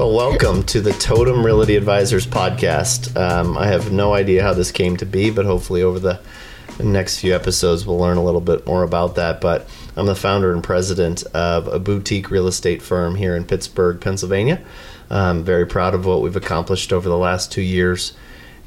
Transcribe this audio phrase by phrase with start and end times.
[0.00, 3.14] Well, welcome to the Totum Realty Advisors podcast.
[3.20, 6.18] Um, I have no idea how this came to be, but hopefully over the
[6.82, 9.42] next few episodes we'll learn a little bit more about that.
[9.42, 14.00] But I'm the founder and president of a boutique real estate firm here in Pittsburgh,
[14.00, 14.64] Pennsylvania.
[15.10, 18.14] I'm very proud of what we've accomplished over the last two years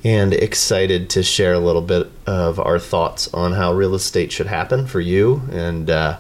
[0.04, 4.46] and excited to share a little bit of our thoughts on how real estate should
[4.46, 6.18] happen for you and uh,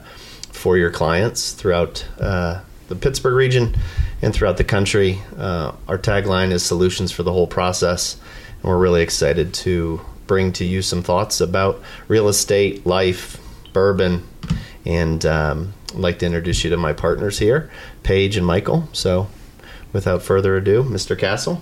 [0.52, 3.75] for your clients throughout uh, the Pittsburgh region
[4.23, 5.21] and throughout the country.
[5.37, 8.15] Uh, our tagline is Solutions for the Whole Process,
[8.55, 13.37] and we're really excited to bring to you some thoughts about real estate, life,
[13.73, 14.25] bourbon,
[14.85, 17.69] and um, I'd like to introduce you to my partners here,
[18.03, 18.87] Paige and Michael.
[18.93, 19.27] So,
[19.91, 21.19] without further ado, Mr.
[21.19, 21.61] Castle.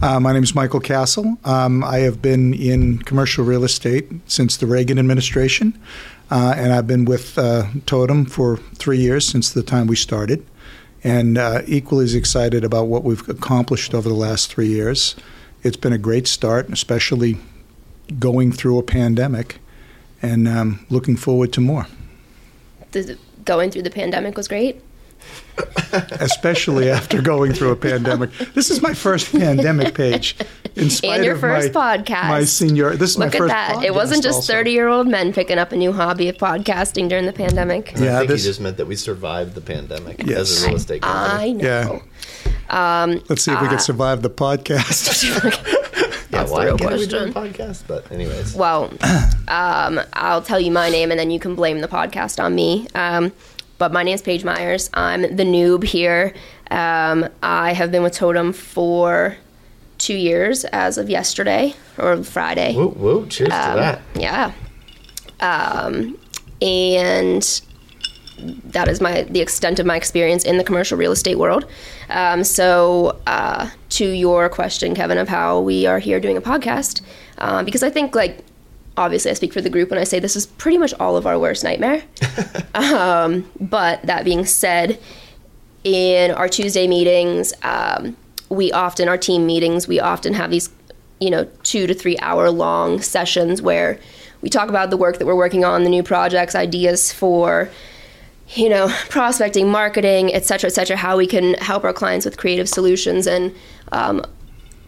[0.00, 1.38] Uh, my name is Michael Castle.
[1.44, 5.80] Um, I have been in commercial real estate since the Reagan administration,
[6.30, 10.44] uh, and I've been with uh, Totum for three years since the time we started
[11.04, 15.14] and uh, equally as excited about what we've accomplished over the last three years.
[15.62, 17.38] It's been a great start, especially
[18.18, 19.58] going through a pandemic,
[20.22, 21.86] and um, looking forward to more.
[22.92, 24.80] The, going through the pandemic was great.
[25.92, 28.30] Especially after going through a pandemic.
[28.54, 30.36] This is my first pandemic Paige.
[30.74, 32.28] In spite and your of first my, podcast.
[32.28, 32.96] My senior.
[32.96, 33.54] This is Look my first.
[33.54, 33.84] at that!
[33.84, 37.92] It wasn't just thirty-year-old men picking up a new hobby of podcasting during the pandemic.
[37.96, 40.40] Yeah, I think this, he just meant that we survived the pandemic yes.
[40.40, 41.50] as a real estate company.
[41.50, 42.02] I know.
[42.70, 43.02] Yeah.
[43.02, 45.22] Um, Let's see if uh, we can survive the podcast.
[46.32, 47.32] yeah, why the real question.
[47.32, 47.84] podcast?
[47.86, 48.56] But anyways.
[48.56, 48.92] Well,
[49.46, 52.88] um, I'll tell you my name, and then you can blame the podcast on me.
[52.96, 53.32] Um,
[53.84, 54.88] but my name is Paige Myers.
[54.94, 56.32] I'm the noob here.
[56.70, 59.36] Um, I have been with Totum for
[59.98, 62.72] two years as of yesterday or Friday.
[62.72, 64.02] Whoa, whoa, cheers um, to that.
[64.14, 64.52] Yeah.
[65.40, 66.18] Um,
[66.62, 67.60] and
[68.38, 71.66] that is my the extent of my experience in the commercial real estate world.
[72.08, 77.02] Um, so, uh, to your question, Kevin, of how we are here doing a podcast,
[77.36, 78.42] uh, because I think like
[78.96, 81.26] obviously I speak for the group when I say this is pretty much all of
[81.26, 82.02] our worst nightmare.
[82.74, 84.98] um, but that being said,
[85.84, 88.16] in our Tuesday meetings, um,
[88.48, 90.70] we often, our team meetings, we often have these,
[91.20, 93.98] you know, two to three hour long sessions where
[94.40, 97.68] we talk about the work that we're working on, the new projects, ideas for,
[98.54, 102.38] you know, prospecting, marketing, et cetera, et cetera, how we can help our clients with
[102.38, 103.26] creative solutions.
[103.26, 103.54] And
[103.92, 104.22] um,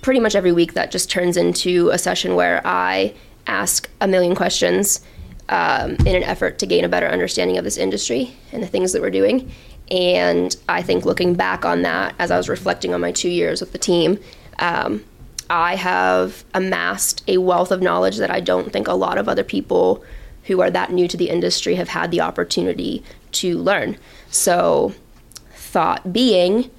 [0.00, 3.12] pretty much every week that just turns into a session where I
[3.46, 5.00] ask a million questions
[5.48, 8.92] um, in an effort to gain a better understanding of this industry and the things
[8.92, 9.50] that we're doing.
[9.90, 13.60] And I think looking back on that, as I was reflecting on my two years
[13.60, 14.18] with the team,
[14.58, 15.04] um,
[15.48, 19.44] I have amassed a wealth of knowledge that I don't think a lot of other
[19.44, 20.04] people
[20.44, 23.02] who are that new to the industry have had the opportunity
[23.32, 23.96] to learn.
[24.30, 24.94] So,
[25.50, 26.70] thought being,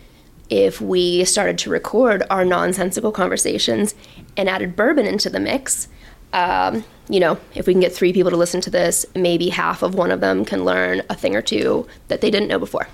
[0.50, 3.94] if we started to record our nonsensical conversations
[4.36, 5.88] and added bourbon into the mix,
[6.34, 9.82] um, you know, if we can get three people to listen to this, maybe half
[9.82, 12.88] of one of them can learn a thing or two that they didn't know before.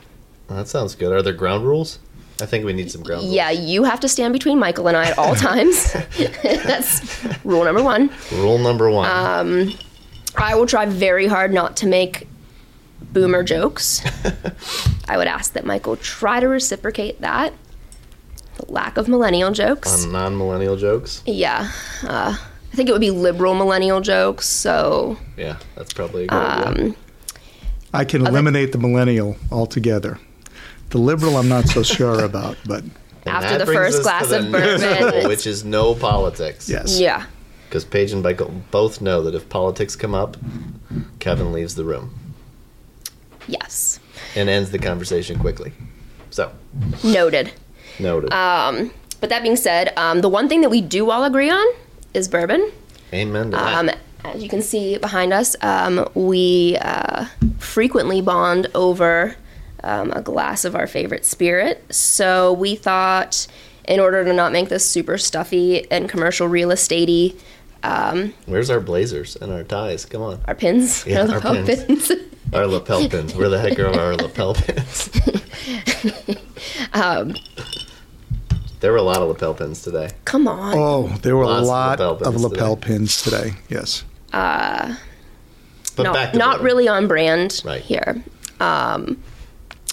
[0.49, 1.11] Well, that sounds good.
[1.11, 1.99] Are there ground rules?
[2.41, 3.33] I think we need some ground rules.
[3.33, 5.93] yeah, you have to stand between Michael and I at all times.
[6.43, 8.11] That's rule number one.
[8.31, 9.09] Rule number one.
[9.09, 9.73] Um,
[10.35, 12.27] I will try very hard not to make
[13.01, 14.01] boomer jokes.
[15.07, 17.53] I would ask that Michael try to reciprocate that.
[18.57, 20.05] The lack of millennial jokes.
[20.05, 21.21] On non millennial jokes?
[21.25, 21.71] Yeah.
[22.03, 22.35] Uh,
[22.73, 24.47] I think it would be liberal millennial jokes.
[24.47, 26.95] So yeah, that's probably a good um, idea.
[27.93, 30.17] I can eliminate the millennial altogether.
[30.89, 32.83] The liberal, I'm not so sure about, but
[33.27, 36.67] after the first glass of bourbon, which is no politics.
[36.67, 36.99] Yes.
[36.99, 37.27] Yeah.
[37.69, 40.37] Because Paige and Michael both know that if politics come up,
[41.19, 42.13] Kevin leaves the room.
[43.47, 43.99] Yes.
[44.35, 45.73] And ends the conversation quickly.
[46.31, 46.51] So.
[47.03, 47.51] Noted.
[47.99, 48.33] Noted.
[48.33, 51.65] Um, but that being said, um, the one thing that we do all agree on
[52.13, 52.71] is bourbon.
[53.13, 53.75] Amen to that.
[53.75, 53.89] Um,
[54.23, 57.25] as you can see behind us, um, we uh,
[57.59, 59.35] frequently bond over
[59.83, 61.83] um, a glass of our favorite spirit.
[61.93, 63.47] So we thought,
[63.87, 67.37] in order to not make this super stuffy and commercial real estatey,
[67.83, 70.05] um, where's our blazers and our ties?
[70.05, 71.83] Come on, our pins, yeah, our, our pins.
[71.83, 72.11] pins.
[72.53, 73.35] our lapel pins.
[73.35, 75.09] Where the heck are our lapel pins?
[78.83, 80.09] there were a lot of lapel pins today.
[80.25, 80.73] Come on.
[80.77, 82.87] Oh, there were Lots a lot of lapel pins, of lapel today.
[82.87, 83.53] pins today.
[83.69, 84.03] Yes.
[84.33, 84.97] Uh,
[85.95, 87.81] but no, not really on brand right.
[87.81, 88.21] here.
[88.59, 89.23] Um,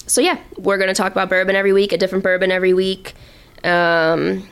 [0.08, 3.14] so yeah, we're going to talk about bourbon every week, a different bourbon every week,
[3.62, 4.48] um,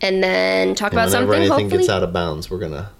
[0.00, 1.34] and then talk and about something.
[1.34, 2.90] anything hopefully, gets out of bounds, we're gonna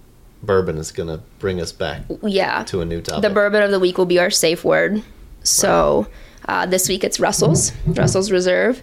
[0.43, 2.03] bourbon is gonna bring us back.
[2.23, 2.65] Yeah.
[2.65, 3.23] To a new topic.
[3.23, 5.03] The bourbon of the week will be our safe word.
[5.45, 6.09] So
[6.47, 6.65] right.
[6.65, 8.83] uh, this week it's Russell's, Russell's Reserve.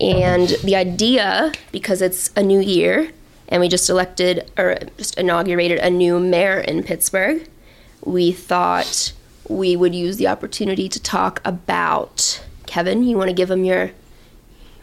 [0.00, 3.10] And the idea, because it's a new year
[3.48, 7.48] and we just elected or just inaugurated a new mayor in Pittsburgh,
[8.04, 9.12] we thought
[9.48, 13.04] we would use the opportunity to talk about Kevin.
[13.04, 13.92] You want to give him your, you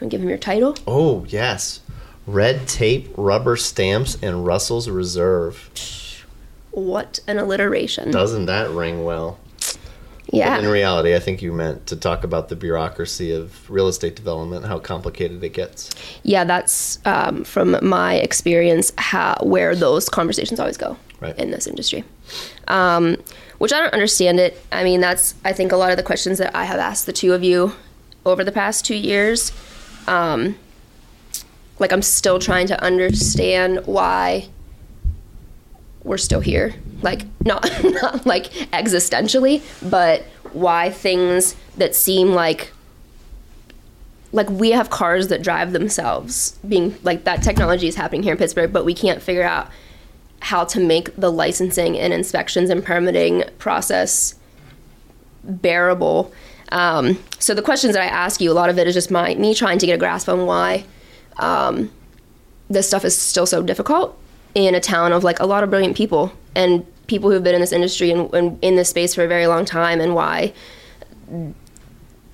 [0.00, 0.76] to give him your title?
[0.86, 1.80] Oh yes,
[2.26, 6.24] red tape, rubber stamps, and Russell's Reserve.
[6.70, 8.10] What an alliteration!
[8.10, 9.38] Doesn't that ring well?
[10.32, 10.58] Yeah.
[10.58, 14.64] In reality, I think you meant to talk about the bureaucracy of real estate development,
[14.64, 15.90] how complicated it gets.
[16.22, 21.38] Yeah, that's um, from my experience how, where those conversations always go Right.
[21.38, 22.02] in this industry.
[22.66, 23.16] Um,
[23.58, 24.60] which I don't understand it.
[24.72, 27.12] I mean, that's I think a lot of the questions that I have asked the
[27.12, 27.74] two of you
[28.26, 29.52] over the past two years.
[30.08, 30.56] Um,
[31.78, 34.48] like I'm still trying to understand why
[36.04, 36.74] we're still here.
[37.02, 40.22] Like not not like existentially, but
[40.52, 42.72] why things that seem like
[44.32, 48.38] like we have cars that drive themselves being like that technology is happening here in
[48.38, 49.70] Pittsburgh, but we can't figure out
[50.40, 54.34] how to make the licensing and inspections and permitting process
[55.44, 56.32] bearable.
[56.70, 59.34] Um, so the questions that I ask you, a lot of it is just my
[59.34, 60.84] me trying to get a grasp on why
[61.36, 61.92] um,
[62.70, 64.18] this stuff is still so difficult
[64.54, 67.60] in a town of like a lot of brilliant people and people who've been in
[67.60, 70.52] this industry and, and in this space for a very long time, and why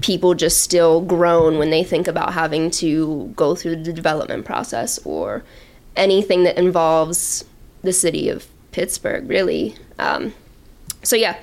[0.01, 4.99] people just still groan when they think about having to go through the development process
[5.05, 5.43] or
[5.97, 7.45] anything that involves
[7.83, 9.75] the city of Pittsburgh, really.
[9.99, 10.33] Um,
[11.03, 11.37] so, yeah,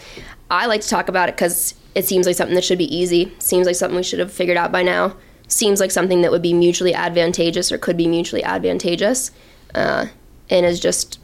[0.49, 3.33] I like to talk about it because it seems like something that should be easy,
[3.39, 5.15] seems like something we should have figured out by now,
[5.47, 9.31] seems like something that would be mutually advantageous or could be mutually advantageous,
[9.73, 10.07] uh,
[10.49, 11.19] and is just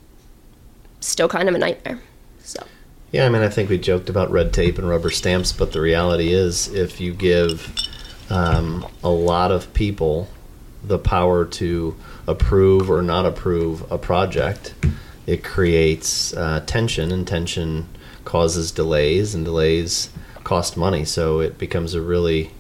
[1.00, 2.00] still kind of a nightmare.
[2.40, 2.64] So,
[3.12, 5.82] Yeah, I mean, I think we joked about red tape and rubber stamps, but the
[5.82, 7.74] reality is, if you give
[8.30, 10.28] um, a lot of people
[10.84, 11.96] the power to
[12.28, 14.74] approve or not approve a project,
[15.28, 17.88] it creates uh, tension, and tension
[18.26, 20.10] causes delays, and delays
[20.44, 21.06] cost money.
[21.06, 22.52] So it becomes a really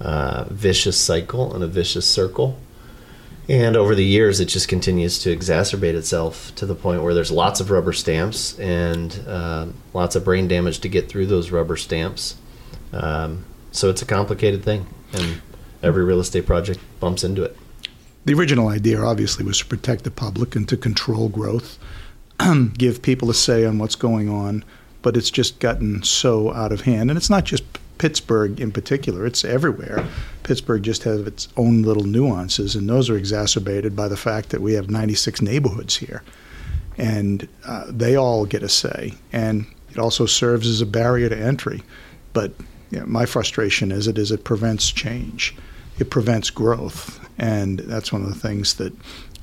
[0.00, 2.58] uh, vicious cycle and a vicious circle.
[3.50, 7.32] And over the years, it just continues to exacerbate itself to the point where there's
[7.32, 11.76] lots of rubber stamps and uh, lots of brain damage to get through those rubber
[11.76, 12.36] stamps.
[12.92, 15.42] Um, so it's a complicated thing, and
[15.82, 17.56] every real estate project bumps into it.
[18.24, 21.76] The original idea, obviously, was to protect the public and to control growth,
[22.78, 24.64] give people a say on what's going on.
[25.02, 27.64] But it's just gotten so out of hand, and it's not just
[27.98, 30.06] Pittsburgh in particular; it's everywhere.
[30.42, 34.60] Pittsburgh just has its own little nuances, and those are exacerbated by the fact that
[34.60, 36.22] we have 96 neighborhoods here,
[36.98, 39.14] and uh, they all get a say.
[39.32, 41.82] And it also serves as a barrier to entry.
[42.32, 42.52] But
[42.90, 45.54] you know, my frustration is it is it prevents change,
[45.98, 48.92] it prevents growth, and that's one of the things that,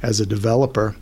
[0.02, 0.96] as a developer,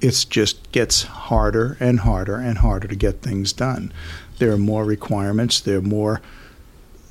[0.00, 3.92] it just gets harder and harder and harder to get things done.
[4.38, 5.60] There are more requirements.
[5.60, 6.20] There are more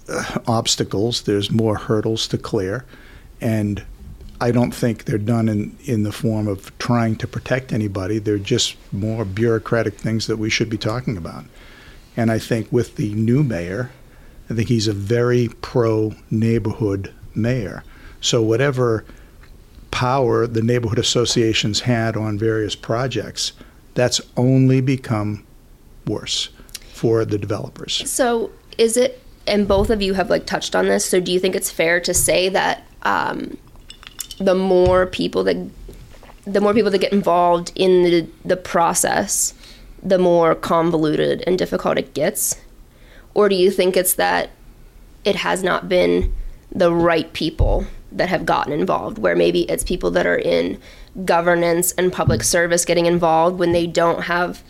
[0.09, 1.23] uh, obstacles.
[1.23, 2.85] There's more hurdles to clear,
[3.41, 3.83] and
[4.41, 8.19] I don't think they're done in, in the form of trying to protect anybody.
[8.19, 11.45] They're just more bureaucratic things that we should be talking about.
[12.17, 13.91] And I think with the new mayor,
[14.49, 17.83] I think he's a very pro neighborhood mayor.
[18.19, 19.05] So whatever
[19.91, 23.53] power the neighborhood associations had on various projects,
[23.93, 25.45] that's only become
[26.05, 26.49] worse
[26.91, 28.09] for the developers.
[28.09, 31.05] So is it, and both of you have like touched on this.
[31.05, 33.57] So do you think it's fair to say that um,
[34.39, 35.57] the more people that,
[36.45, 39.53] the more people that get involved in the the process,
[40.01, 42.61] the more convoluted and difficult it gets,
[43.33, 44.49] or do you think it's that
[45.23, 46.33] it has not been
[46.71, 50.79] the right people that have gotten involved, where maybe it's people that are in
[51.25, 54.63] governance and public service getting involved when they don't have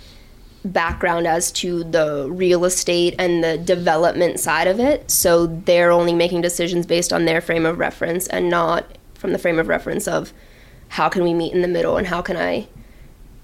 [0.65, 5.09] background as to the real estate and the development side of it.
[5.11, 9.39] So they're only making decisions based on their frame of reference and not from the
[9.39, 10.33] frame of reference of
[10.89, 12.67] how can we meet in the middle and how can I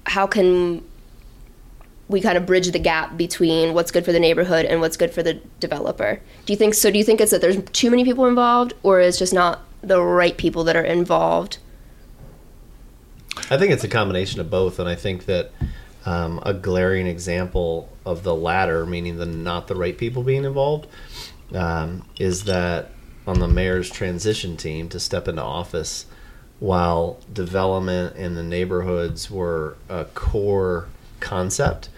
[0.06, 0.84] how can
[2.08, 5.14] we kind of bridge the gap between what's good for the neighborhood and what's good
[5.14, 6.20] for the developer.
[6.46, 9.00] Do you think so do you think it's that there's too many people involved or
[9.00, 11.60] is just not the right people that are involved?
[13.50, 15.52] I think it's a combination of both, and I think that
[16.06, 20.88] um, a glaring example of the latter, meaning the not the right people being involved,
[21.54, 22.92] um, is that
[23.28, 26.06] on the mayor's transition team to step into office,
[26.60, 30.88] while development in the neighborhoods were a core
[31.20, 31.90] concept,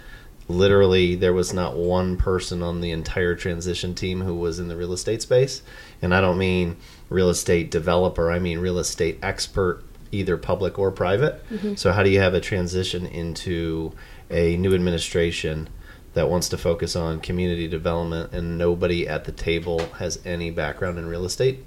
[0.47, 4.75] literally there was not one person on the entire transition team who was in the
[4.75, 5.61] real estate space.
[6.01, 6.77] And i don't mean
[7.09, 11.43] real estate developer i mean real estate expert either public or private
[11.75, 13.91] so how do you have a transition into
[14.29, 15.69] a new administration
[16.13, 20.97] that wants to focus on community development and nobody at the table has any background
[20.97, 21.65] in real estate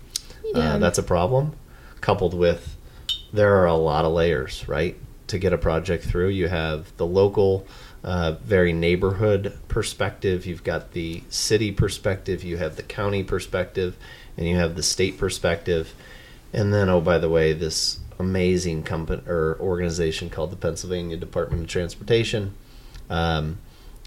[0.55, 0.75] Yeah.
[0.75, 1.53] uh, that's a problem
[2.01, 2.77] coupled with
[3.33, 4.97] there are a lot of layers, right?
[5.29, 7.67] To get a project through, you have the local,
[8.05, 13.97] uh, very neighborhood perspective, you've got the city perspective, you have the county perspective,
[14.37, 15.95] and you have the state perspective.
[16.53, 21.62] And then, oh, by the way, this amazing company or organization called the Pennsylvania Department
[21.62, 22.54] of Transportation.
[23.11, 23.59] Um,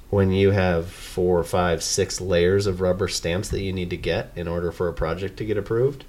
[0.09, 4.31] when you have four, five, six layers of rubber stamps that you need to get
[4.35, 6.05] in order for a project to get approved,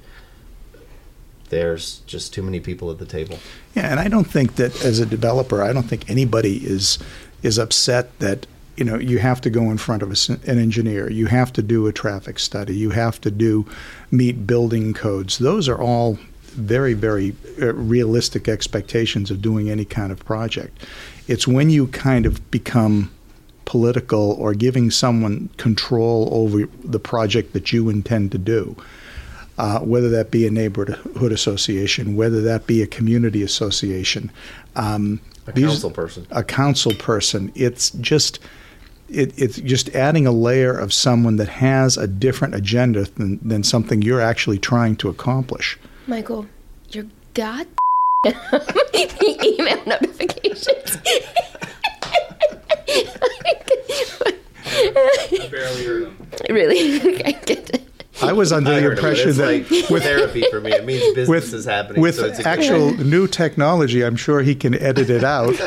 [1.50, 3.38] there's just too many people at the table.
[3.74, 6.98] Yeah, and I don't think that as a developer, I don't think anybody is
[7.42, 11.10] is upset that you know you have to go in front of a an engineer,
[11.10, 13.66] you have to do a traffic study, you have to do
[14.10, 15.38] meet building codes.
[15.38, 16.18] Those are all
[16.58, 20.84] very very uh, realistic expectations of doing any kind of project.
[21.26, 23.10] It's when you kind of become
[23.64, 28.74] political or giving someone control over the project that you intend to do
[29.58, 34.30] uh, whether that be a neighborhood association, whether that be a community association,
[34.76, 36.26] um, A these- council person.
[36.30, 37.52] a council person.
[37.54, 38.38] It's just
[39.08, 43.64] it, it's just adding a layer of someone that has a different agenda than, than
[43.64, 45.78] something you're actually trying to accomplish.
[46.08, 46.46] Michael,
[46.90, 47.66] your god
[48.26, 50.96] email notifications.
[54.70, 56.16] I barely heard him.
[56.48, 56.96] really?
[57.14, 57.82] Okay, get it.
[58.22, 58.98] I was under I the heard it.
[58.98, 60.72] impression It's that like therapy for me.
[60.72, 62.00] It means business with, is happening.
[62.00, 65.60] with so it's a good actual new technology, I'm sure he can edit it out.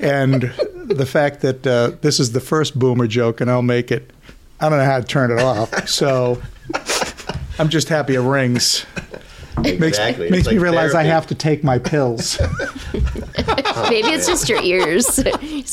[0.00, 0.42] and
[0.86, 4.10] the fact that uh, this is the first boomer joke, and I'll make it,
[4.58, 5.86] I don't know how to turn it off.
[5.86, 6.40] So
[7.58, 8.86] I'm just happy it rings.
[9.58, 10.30] Makes, Exactly.
[10.30, 12.40] makes It's me like realize I have to take my pills.
[12.92, 15.06] Maybe it's just your ears.
[15.14, 15.22] so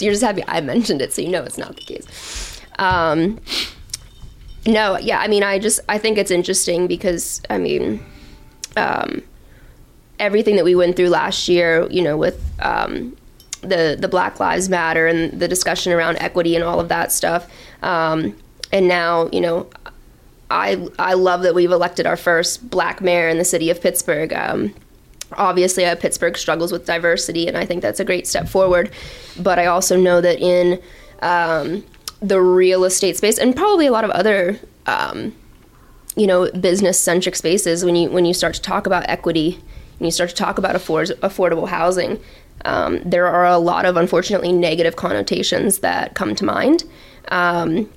[0.04, 2.62] you're just happy I mentioned it, so you know it's not the case.
[2.78, 3.40] Um,
[4.66, 8.04] no, yeah, I mean, I just I think it's interesting because I mean,
[8.78, 9.22] um,
[10.20, 13.16] everything that we went through last year, you know, with um,
[13.62, 17.50] the the Black Lives Matter and the discussion around equity and all of that stuff,
[17.82, 18.36] um,
[18.72, 19.70] and now you know.
[20.50, 24.34] I, I love that we've elected our first black mayor in the city of Pittsburgh.
[24.34, 24.74] Um,
[25.38, 28.92] obviously uh, Pittsburgh struggles with diversity, and I think that's a great step forward.
[29.40, 30.82] But I also know that in
[31.22, 31.84] um,
[32.22, 35.36] the real estate space, and probably a lot of other, um,
[36.16, 39.60] you know, business centric spaces, when you when you start to talk about equity,
[40.00, 42.20] and you start to talk about afford- affordable housing,
[42.66, 46.84] um, there are a lot of unfortunately negative connotations that come to mind.
[47.30, 47.90] Um,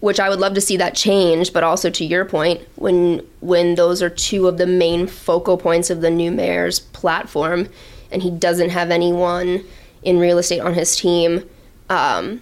[0.00, 3.74] which I would love to see that change, but also to your point, when when
[3.74, 7.68] those are two of the main focal points of the new mayor's platform,
[8.10, 9.64] and he doesn't have anyone
[10.02, 11.48] in real estate on his team,
[11.90, 12.40] um,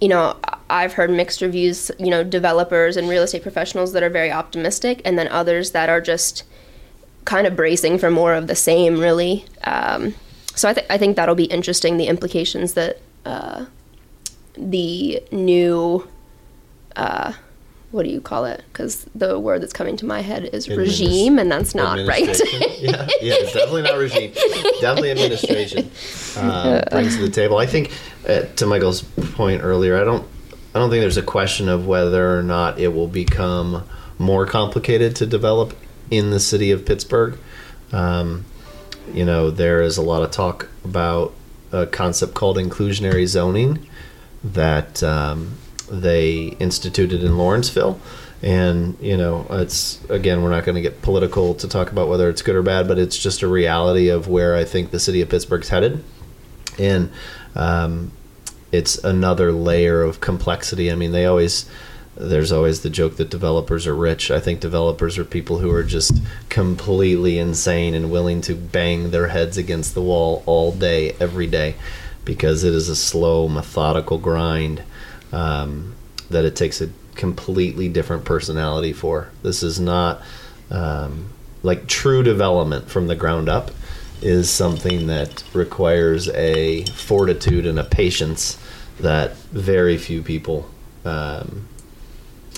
[0.00, 0.36] you know,
[0.68, 1.90] I've heard mixed reviews.
[1.98, 5.88] You know, developers and real estate professionals that are very optimistic, and then others that
[5.88, 6.42] are just
[7.24, 9.44] kind of bracing for more of the same, really.
[9.64, 10.14] Um,
[10.54, 11.96] so I, th- I think that'll be interesting.
[11.96, 13.66] The implications that uh,
[14.56, 16.08] the new
[16.98, 17.32] uh,
[17.90, 18.62] what do you call it?
[18.70, 22.38] Because the word that's coming to my head is regime, and that's not right.
[22.78, 24.32] Yeah, yeah, it's definitely not regime.
[24.80, 25.90] definitely administration
[26.36, 27.58] um, brings to the table.
[27.58, 27.90] I think,
[28.28, 30.24] uh, to Michael's point earlier, I don't,
[30.74, 33.84] I don't think there's a question of whether or not it will become
[34.18, 35.74] more complicated to develop
[36.10, 37.36] in the city of Pittsburgh.
[37.90, 38.44] Um,
[39.12, 41.34] you know, there is a lot of talk about
[41.72, 43.86] a concept called inclusionary zoning
[44.44, 45.56] that um,
[45.90, 48.00] they instituted in Lawrenceville.
[48.40, 52.28] And, you know, it's, again, we're not going to get political to talk about whether
[52.28, 55.20] it's good or bad, but it's just a reality of where I think the city
[55.20, 56.04] of Pittsburgh's headed.
[56.78, 57.10] And
[57.56, 58.12] um,
[58.70, 60.92] it's another layer of complexity.
[60.92, 61.68] I mean, they always,
[62.14, 64.30] there's always the joke that developers are rich.
[64.30, 69.28] I think developers are people who are just completely insane and willing to bang their
[69.28, 71.74] heads against the wall all day, every day,
[72.24, 74.84] because it is a slow, methodical grind
[75.32, 75.94] um,
[76.30, 79.30] that it takes a completely different personality for.
[79.42, 80.22] This is not
[80.70, 81.30] um,
[81.62, 83.70] like true development from the ground up
[84.20, 88.58] is something that requires a fortitude and a patience
[89.00, 90.68] that very few people
[91.04, 91.68] um,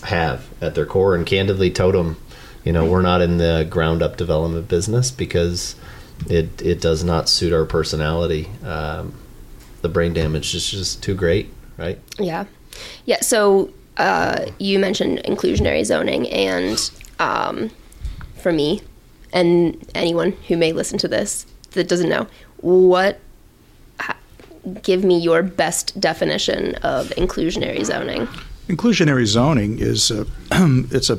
[0.05, 1.15] have at their core.
[1.15, 2.17] And candidly, Totum,
[2.65, 5.77] you know, we're not in the ground up development business because
[6.29, 8.49] it it does not suit our personality.
[8.65, 9.15] Um,
[9.83, 11.51] the brain damage is just too great
[11.81, 11.99] right?
[12.19, 12.45] Yeah.
[13.07, 13.21] Yeah.
[13.21, 17.71] So uh, you mentioned inclusionary zoning, and um,
[18.37, 18.83] for me
[19.33, 22.27] and anyone who may listen to this that doesn't know,
[22.59, 23.21] what
[24.83, 28.29] give me your best definition of inclusionary zoning?
[28.69, 30.27] Inclusionary zoning is a,
[30.91, 31.19] it's a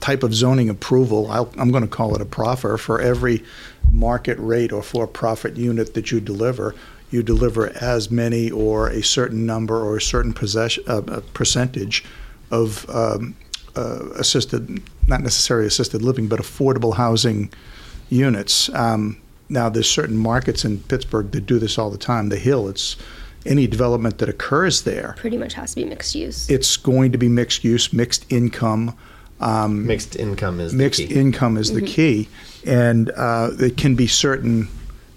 [0.00, 1.30] type of zoning approval.
[1.30, 3.44] I'll, I'm going to call it a proffer for every
[3.92, 6.74] market rate or for-profit unit that you deliver.
[7.10, 12.04] You deliver as many or a certain number or a certain possession, uh, a percentage
[12.50, 13.34] of um,
[13.76, 17.52] uh, assisted, not necessarily assisted living, but affordable housing
[18.08, 18.68] units.
[18.74, 22.28] Um, now, there's certain markets in Pittsburgh that do this all the time.
[22.28, 22.96] The Hill, it's
[23.44, 26.48] any development that occurs there, Pretty much has to be mixed use.
[26.48, 28.96] it's going to be mixed use, mixed income.
[29.40, 31.14] Um, Mixed income is mixed the key.
[31.14, 32.28] income is the key,
[32.66, 34.68] and uh, it can be certain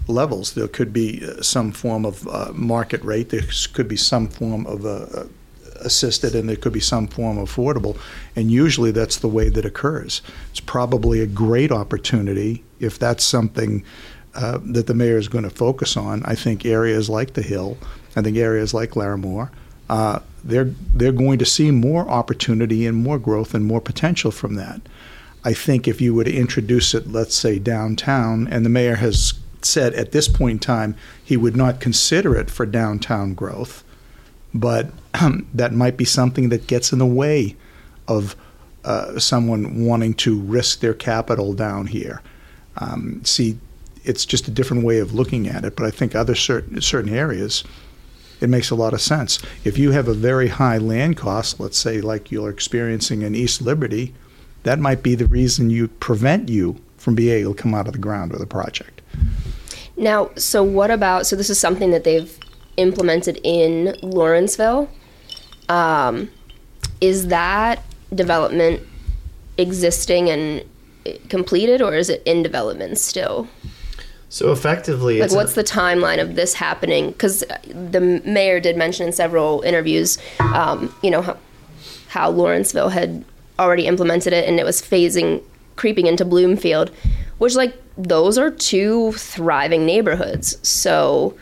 [0.08, 0.54] levels.
[0.54, 3.28] There could be uh, some form of uh, market rate.
[3.28, 3.42] There
[3.74, 5.24] could be some form of uh,
[5.80, 7.98] assisted, and there could be some form of affordable.
[8.34, 10.22] And usually, that's the way that occurs.
[10.50, 13.84] It's probably a great opportunity if that's something
[14.34, 16.22] uh, that the mayor is going to focus on.
[16.24, 17.76] I think areas like the Hill,
[18.16, 19.50] I think areas like Larimer.
[19.88, 24.54] Uh, they're they're going to see more opportunity and more growth and more potential from
[24.54, 24.80] that.
[25.44, 29.34] I think if you were to introduce it, let's say downtown, and the mayor has
[29.62, 33.82] said at this point in time he would not consider it for downtown growth,
[34.52, 34.90] but
[35.54, 37.56] that might be something that gets in the way
[38.06, 38.36] of
[38.84, 42.20] uh, someone wanting to risk their capital down here.
[42.76, 43.58] Um, see,
[44.04, 47.14] it's just a different way of looking at it, but I think other certain certain
[47.14, 47.64] areas
[48.40, 49.40] it makes a lot of sense.
[49.64, 53.62] If you have a very high land cost, let's say like you're experiencing in East
[53.62, 54.14] Liberty,
[54.64, 57.92] that might be the reason you prevent you from being able to come out of
[57.92, 59.02] the ground with a project.
[59.96, 61.26] Now, so what about?
[61.26, 62.36] So this is something that they've
[62.76, 64.90] implemented in Lawrenceville.
[65.68, 66.30] Um,
[67.00, 67.82] is that
[68.14, 68.82] development
[69.58, 70.64] existing and
[71.28, 73.48] completed, or is it in development still?
[74.34, 77.12] So effectively, Like, what's a, the timeline of this happening?
[77.12, 81.36] Because the mayor did mention in several interviews, um, you know, how,
[82.08, 83.24] how Lawrenceville had
[83.60, 85.40] already implemented it and it was phasing,
[85.76, 86.90] creeping into Bloomfield,
[87.38, 90.58] which, like, those are two thriving neighborhoods.
[90.68, 91.38] So,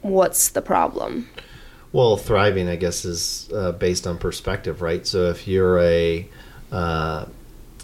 [0.00, 1.28] what's the problem?
[1.92, 5.06] well, thriving, I guess, is uh, based on perspective, right?
[5.06, 6.26] So if you're a
[6.72, 7.26] uh,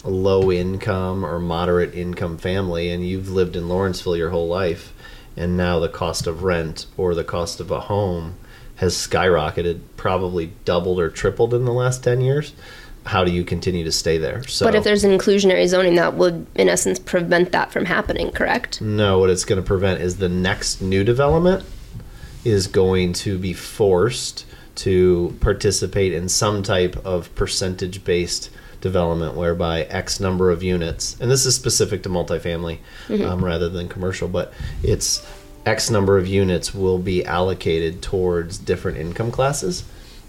[0.03, 4.93] low income or moderate income family and you've lived in Lawrenceville your whole life,
[5.37, 8.35] and now the cost of rent or the cost of a home
[8.77, 12.53] has skyrocketed, probably doubled or tripled in the last 10 years.
[13.05, 14.43] How do you continue to stay there?
[14.43, 18.31] So, But if there's an inclusionary zoning, that would, in essence, prevent that from happening,
[18.31, 18.81] correct?
[18.81, 21.63] No, what it's going to prevent is the next new development
[22.43, 28.49] is going to be forced to participate in some type of percentage based
[28.81, 32.79] development whereby X number of units, and this is specific to multifamily
[33.25, 35.25] um, rather than commercial, but it's
[35.65, 39.83] X number of units will be allocated towards different income classes.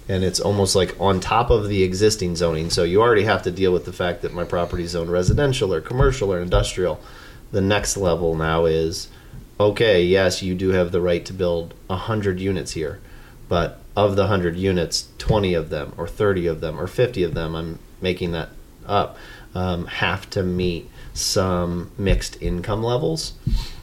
[0.08, 2.70] And it's almost like on top of the existing zoning.
[2.70, 5.72] So you already have to deal with the fact that my property is zoned residential
[5.72, 7.00] or commercial or industrial.
[7.52, 9.08] The next level now is
[9.60, 13.00] okay, yes, you do have the right to build 100 units here,
[13.48, 17.34] but of the 100 units, 20 of them, or 30 of them, or 50 of
[17.34, 18.50] them, I'm making that
[18.86, 19.16] up,
[19.54, 23.34] um, have to meet some mixed income levels.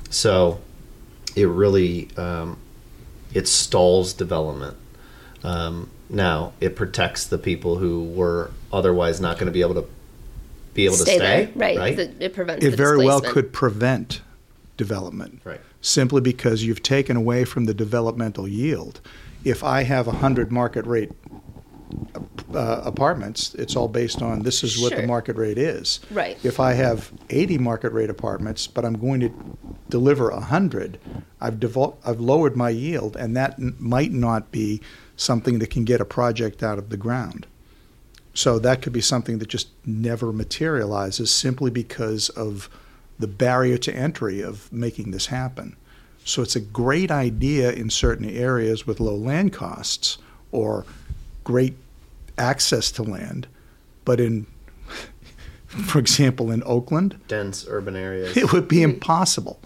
[0.09, 0.59] So
[1.35, 2.57] it really um,
[3.33, 4.77] it stalls development.
[5.43, 9.85] Um, now it protects the people who were otherwise not going to be able to
[10.73, 11.17] be able to stay.
[11.17, 11.77] there, right?
[11.77, 11.95] Right.
[11.95, 14.21] The- it prevents It the very well could prevent
[14.77, 15.41] development.
[15.43, 15.61] Right.
[15.81, 18.99] Simply because you've taken away from the developmental yield.
[19.45, 21.11] If I have a 100 market rate
[22.53, 25.99] uh, apartments, it's all based on this is what the market rate is.
[26.11, 26.37] Right.
[26.43, 29.31] If I have 80 market rate apartments, but I'm going to
[29.89, 30.99] deliver 100,
[31.41, 34.81] I've, devol- I've lowered my yield, and that n- might not be
[35.15, 37.45] something that can get a project out of the ground.
[38.33, 42.69] So that could be something that just never materializes simply because of
[43.17, 45.75] the barrier to entry of making this happen.
[46.23, 50.17] So it's a great idea in certain areas with low land costs
[50.51, 50.85] or
[51.43, 51.75] great
[52.37, 53.47] access to land,
[54.05, 54.47] but in,
[55.67, 58.37] for example, in Oakland, Dense urban areas.
[58.37, 58.91] it would be hmm.
[58.91, 59.59] impossible.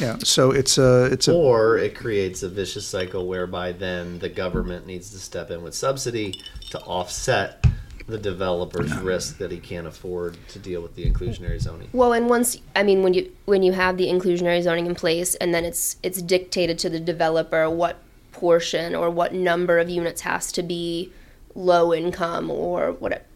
[0.00, 4.28] Yeah, so it's a it's a or it creates a vicious cycle whereby then the
[4.28, 6.40] government needs to step in with subsidy
[6.70, 7.64] to offset
[8.06, 11.88] the developer's risk that he can't afford to deal with the inclusionary zoning.
[11.92, 15.34] Well, and once I mean when you when you have the inclusionary zoning in place,
[15.36, 17.98] and then it's it's dictated to the developer what
[18.36, 21.10] portion or what number of units has to be
[21.54, 23.26] low income or what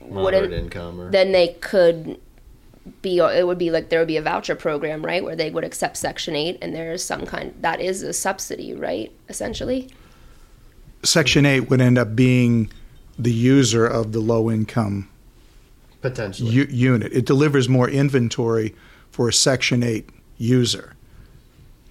[0.00, 2.20] Moderate wouldn't income or then they could
[3.00, 5.62] be it would be like there would be a voucher program right where they would
[5.62, 9.88] accept section 8 and there's some kind that is a subsidy right essentially
[11.04, 12.70] Section 8 would end up being
[13.18, 15.08] the user of the low income
[16.00, 16.50] potentially.
[16.50, 17.12] u- unit.
[17.12, 18.74] It delivers more inventory
[19.10, 20.91] for a Section 8 user,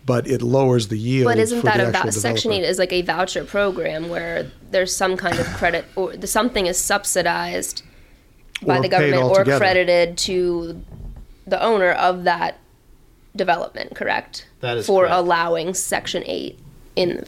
[0.06, 1.26] but it lowers the yield.
[1.26, 4.50] but isn't for that the about actual section 8 is like a voucher program where
[4.72, 7.84] there's some kind of credit or the, something is subsidized
[8.66, 9.58] by Or the government or altogether.
[9.60, 10.82] credited to
[11.48, 12.58] the owner of that
[13.36, 15.16] development correct That is for correct.
[15.16, 16.60] allowing section 8
[16.96, 17.26] in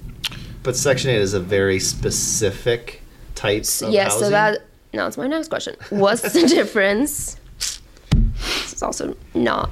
[0.63, 3.01] But Section 8 is a very specific
[3.35, 4.19] type of yeah housing.
[4.19, 4.59] so that
[4.93, 7.37] now it's my next question what's the difference
[8.43, 9.69] this is also not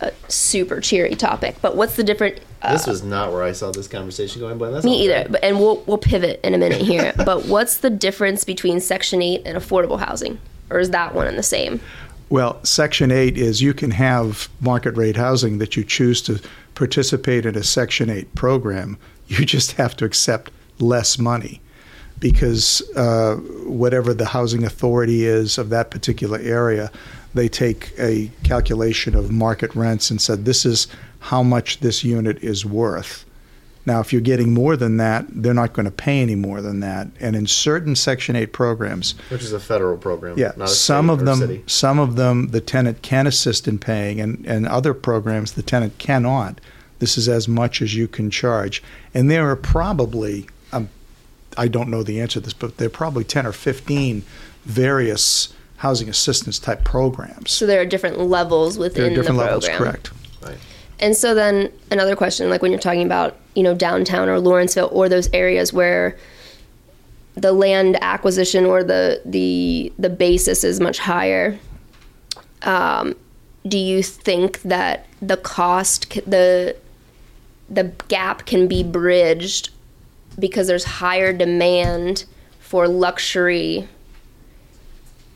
[0.00, 3.70] a super cheery topic but what's the different uh, this was not where I saw
[3.70, 5.32] this conversation going, but that's me either right.
[5.32, 9.22] but, and we'll, we'll pivot in a minute here but what's the difference between section
[9.22, 10.38] 8 and affordable housing
[10.70, 11.80] or is that one and the same
[12.28, 16.40] Well, Section 8 is you can have market rate housing that you choose to
[16.74, 18.98] participate in a Section 8 program.
[19.28, 21.60] You just have to accept less money
[22.18, 26.90] because uh, whatever the housing authority is of that particular area,
[27.34, 30.88] they take a calculation of market rents and said, this is
[31.20, 33.24] how much this unit is worth.
[33.84, 36.80] Now, if you're getting more than that, they're not going to pay any more than
[36.80, 37.06] that.
[37.20, 40.36] And in certain Section 8 programs, which is a federal program.
[40.36, 41.62] yeah, not a some state of them, City.
[41.66, 45.98] some of them, the tenant can assist in paying, and and other programs the tenant
[45.98, 46.60] cannot.
[46.98, 48.82] This is as much as you can charge,
[49.14, 50.48] and there are probably,
[51.56, 54.22] I don't know the answer to this, but there are probably ten or fifteen
[54.64, 57.52] various housing assistance type programs.
[57.52, 60.10] so there are different levels within there are different the levels, program correct?
[60.42, 60.58] Right.
[60.98, 64.88] And so then another question, like when you're talking about, you know, downtown or Lawrenceville
[64.90, 66.16] or those areas where
[67.34, 71.58] the land acquisition or the the the basis is much higher.
[72.62, 73.14] Um,
[73.68, 76.76] do you think that the cost, the
[77.68, 79.70] the gap can be bridged
[80.38, 82.24] because there's higher demand
[82.58, 83.88] for luxury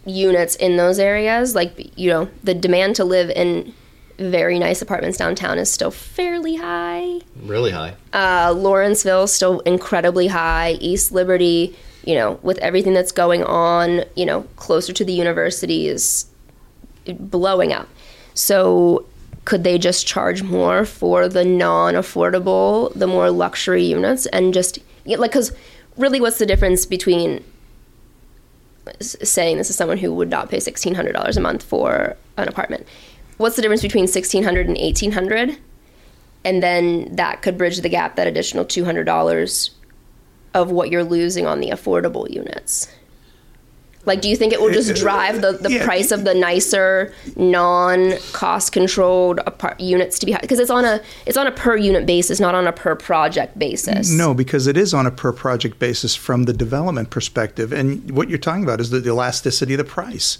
[0.04, 1.54] units in those areas?
[1.54, 3.72] Like, you know, the demand to live in
[4.18, 7.20] very nice apartments downtown is still fairly high.
[7.42, 7.94] Really high.
[8.12, 10.72] Uh, Lawrenceville is still incredibly high.
[10.80, 15.88] East Liberty, you know, with everything that's going on, you know, closer to the university
[15.88, 16.26] is
[17.06, 17.88] blowing up.
[18.34, 19.06] So
[19.46, 24.78] could they just charge more for the non-affordable, the more luxury units, and just
[25.10, 25.52] yeah, like because
[25.96, 27.44] really, what's the difference between
[29.00, 32.48] saying this is someone who would not pay sixteen hundred dollars a month for an
[32.48, 32.86] apartment?
[33.36, 35.58] What's the difference between sixteen hundred and eighteen hundred?
[36.44, 39.72] And then that could bridge the gap, that additional two hundred dollars
[40.54, 42.90] of what you're losing on the affordable units.
[44.06, 45.84] Like, do you think it will just drive the, the Yeah.
[45.84, 50.40] price of the nicer, non-cost controlled apart- units to be high?
[50.40, 53.58] Because it's on a it's on a per unit basis, not on a per project
[53.58, 54.10] basis.
[54.10, 57.72] No, because it is on a per project basis from the development perspective.
[57.72, 60.38] And what you're talking about is the elasticity of the price.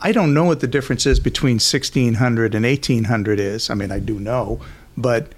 [0.00, 3.70] I don't know what the difference is between 1600 and 1800 is.
[3.70, 4.60] I mean, I do know,
[4.96, 5.28] but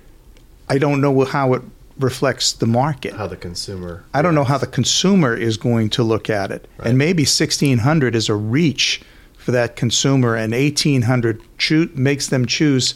[0.69, 1.63] I don't know how it
[1.99, 3.15] reflects the market.
[3.15, 4.05] How the consumer.
[4.13, 6.69] I don't know how the consumer is going to look at it.
[6.79, 6.89] Right.
[6.89, 9.03] And maybe 1600 is a reach
[9.37, 12.95] for that consumer and 1800 choo- makes them choose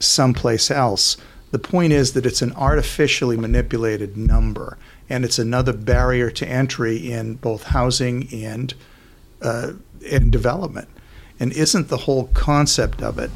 [0.00, 1.16] someplace else.
[1.52, 4.76] The point is that it's an artificially manipulated number
[5.08, 8.74] and it's another barrier to entry in both housing and
[9.40, 9.72] uh,
[10.10, 10.88] and development.
[11.38, 13.30] And isn't the whole concept of it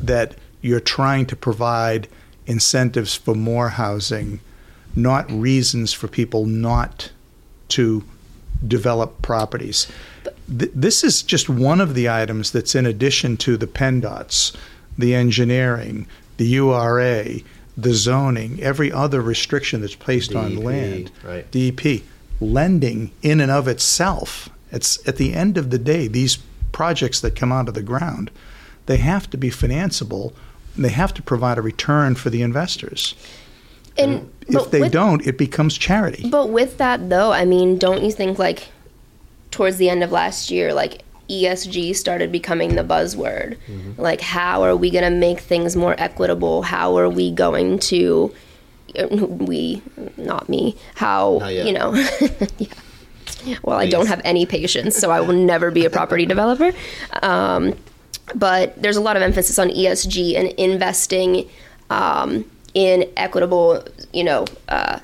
[0.00, 2.08] that you're trying to provide
[2.46, 4.40] incentives for more housing,
[4.94, 7.10] not reasons for people not
[7.68, 8.04] to
[8.66, 9.86] develop properties.
[10.48, 14.56] Th- this is just one of the items that's in addition to the PennDOTs,
[14.96, 16.06] the engineering,
[16.36, 17.40] the URA,
[17.76, 21.10] the zoning, every other restriction that's placed on land.
[21.22, 21.50] right.
[21.50, 22.02] DEP.
[22.40, 26.38] Lending in and of itself, it's at the end of the day, these
[26.72, 28.30] projects that come out of the ground,
[28.86, 30.32] they have to be financeable.
[30.76, 33.14] And They have to provide a return for the investors.
[33.98, 36.28] and If they with- don't, it becomes charity.
[36.28, 38.68] But with that though, I mean, don't you think like
[39.50, 43.56] towards the end of last year, like ESG started becoming the buzzword?
[43.68, 44.00] Mm-hmm.
[44.00, 46.62] Like, how are we going to make things more equitable?
[46.62, 48.32] How are we going to
[49.10, 49.82] we
[50.16, 51.92] not me how Not you know
[53.44, 56.72] yeah well i don't have any patience so i will never be a property developer
[57.22, 57.74] um,
[58.34, 61.48] but there's a lot of emphasis on esg and investing
[61.90, 64.98] um, in equitable you know uh,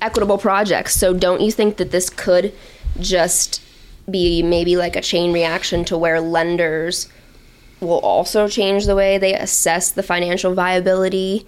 [0.00, 0.94] equitable projects.
[0.94, 2.52] So don't you think that this could
[3.00, 3.62] just
[4.10, 7.08] be maybe like a chain reaction to where lenders
[7.80, 11.46] will also change the way they assess the financial viability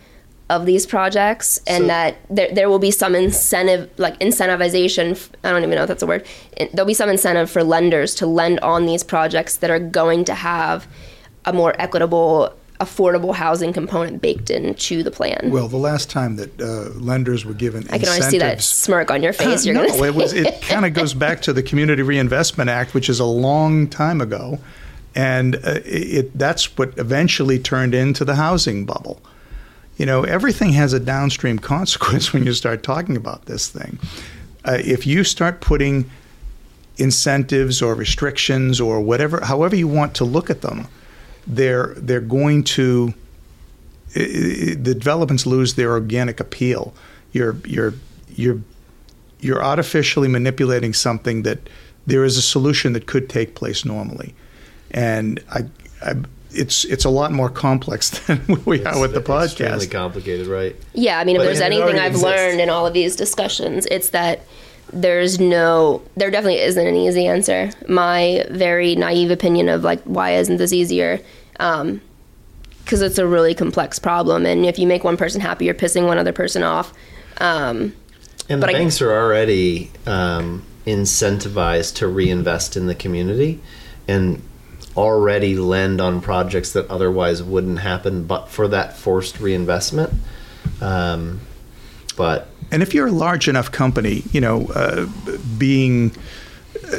[0.51, 5.31] of these projects and So- that there, there will be some incentive like incentivization f-
[5.45, 6.25] i don't even know if that's a word
[6.73, 10.35] there'll be some incentive for lenders to lend on these projects that are going to
[10.35, 10.87] have
[11.45, 16.61] a more equitable affordable housing component baked into the plan Well, the last time that
[16.61, 19.83] uh, lenders were given i can always see that smirk on your face you're no,
[19.85, 20.33] it was.
[20.33, 24.21] It kind of goes back to the Community Reinvestment Act, which is a long time
[24.21, 24.59] ago,
[25.15, 29.21] and uh, it, that's what eventually turned into the housing bubble.
[29.99, 33.99] You know, everything has a downstream consequence when you start talking about this thing.
[34.65, 36.11] Uh, if you start putting
[36.97, 40.89] incentives or restrictions or whatever, however you want to look at them,
[41.47, 43.15] they're they're going to
[44.15, 46.95] the developments lose their organic appeal.
[47.33, 47.95] You're you're
[48.35, 48.61] you're
[49.41, 51.59] you're artificially manipulating something that
[52.07, 54.35] there is a solution that could take place normally,
[54.91, 55.65] and I,
[56.03, 56.15] I
[56.53, 59.45] it's it's a lot more complex than we are with the podcast.
[59.45, 59.91] Extremely podcast.
[59.91, 60.77] complicated, right?
[60.95, 62.25] Yeah, I mean, if there's anything I've exists.
[62.25, 64.41] learned in all of these discussions, it's that
[64.93, 67.71] there's no, there definitely isn't an easy answer.
[67.89, 71.21] My very naive opinion of like, why isn't this easier?
[71.53, 76.07] Because it's a really complex problem, and if you make one person happy, you're pissing
[76.07, 76.95] one other person off.
[77.39, 77.93] Um,
[78.49, 83.61] And But the I- banks are already um, incentivized to reinvest in the community
[84.07, 84.41] and
[84.99, 90.13] already lend on projects that otherwise wouldn't happen but for that forced reinvestment.
[90.81, 91.41] Um,
[92.17, 95.07] but And if you're a large enough company, you know, uh,
[95.57, 96.11] being
[96.93, 96.99] uh,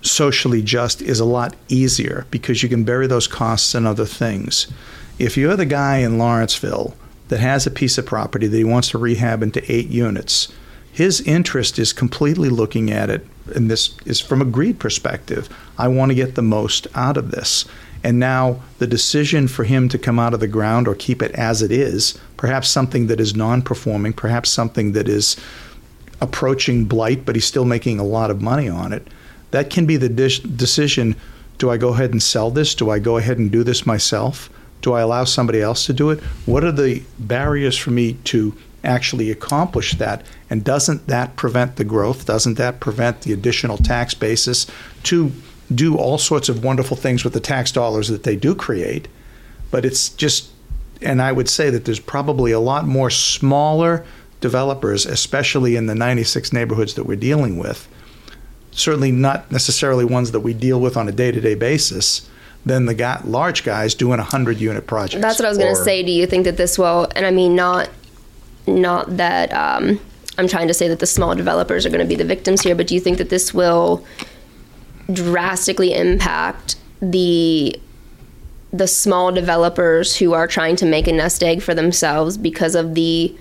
[0.00, 4.66] socially just is a lot easier because you can bury those costs in other things.
[5.18, 6.96] If you're the guy in Lawrenceville
[7.28, 10.48] that has a piece of property that he wants to rehab into eight units,
[10.90, 15.48] his interest is completely looking at it, and this is from a greed perspective.
[15.78, 17.64] I want to get the most out of this.
[18.02, 21.32] And now the decision for him to come out of the ground or keep it
[21.32, 25.36] as it is, perhaps something that is non performing, perhaps something that is
[26.20, 29.06] approaching blight, but he's still making a lot of money on it.
[29.50, 31.16] That can be the decision
[31.60, 32.74] do I go ahead and sell this?
[32.74, 34.48] Do I go ahead and do this myself?
[34.80, 36.18] Do I allow somebody else to do it?
[36.46, 40.24] What are the barriers for me to actually accomplish that?
[40.48, 42.26] And doesn't that prevent the growth?
[42.26, 44.66] Doesn't that prevent the additional tax basis
[45.04, 45.32] to
[45.72, 49.08] do all sorts of wonderful things with the tax dollars that they do create?
[49.70, 50.50] But it's just,
[51.00, 54.04] and I would say that there's probably a lot more smaller
[54.40, 57.88] developers, especially in the 96 neighborhoods that we're dealing with,
[58.72, 62.28] certainly not necessarily ones that we deal with on a day to day basis,
[62.66, 65.22] than the guy, large guys doing a 100 unit projects.
[65.22, 66.02] That's what I was going to say.
[66.02, 67.08] Do you think that this will?
[67.16, 67.88] And I mean, not
[68.70, 70.00] not that um,
[70.38, 72.74] I'm trying to say that the small developers are going to be the victims here,
[72.74, 74.04] but do you think that this will
[75.12, 77.80] drastically impact the
[78.72, 82.94] the small developers who are trying to make a nest egg for themselves because of
[82.94, 83.36] the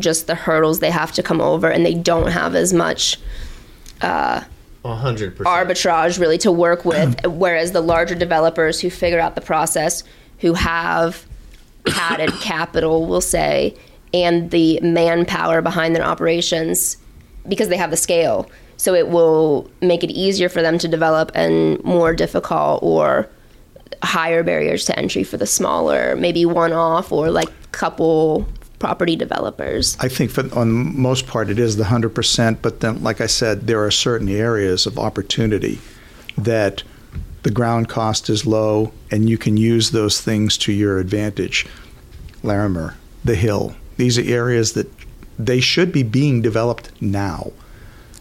[0.00, 3.18] just the hurdles they have to come over, and they don't have as much
[4.84, 5.68] hundred percent.
[5.68, 10.04] arbitrage really to work with whereas the larger developers who figure out the process
[10.40, 11.24] who have
[11.86, 13.74] padded capital we'll say
[14.14, 16.96] and the manpower behind their operations
[17.46, 21.30] because they have the scale so it will make it easier for them to develop
[21.34, 23.28] and more difficult or
[24.02, 28.46] higher barriers to entry for the smaller maybe one off or like couple
[28.78, 33.02] property developers I think for on most part it is the hundred percent, but then,
[33.02, 35.78] like I said, there are certain areas of opportunity
[36.36, 36.82] that
[37.44, 41.66] the ground cost is low, and you can use those things to your advantage.
[42.42, 44.90] Larimer, the Hill, these are areas that
[45.38, 47.52] they should be being developed now.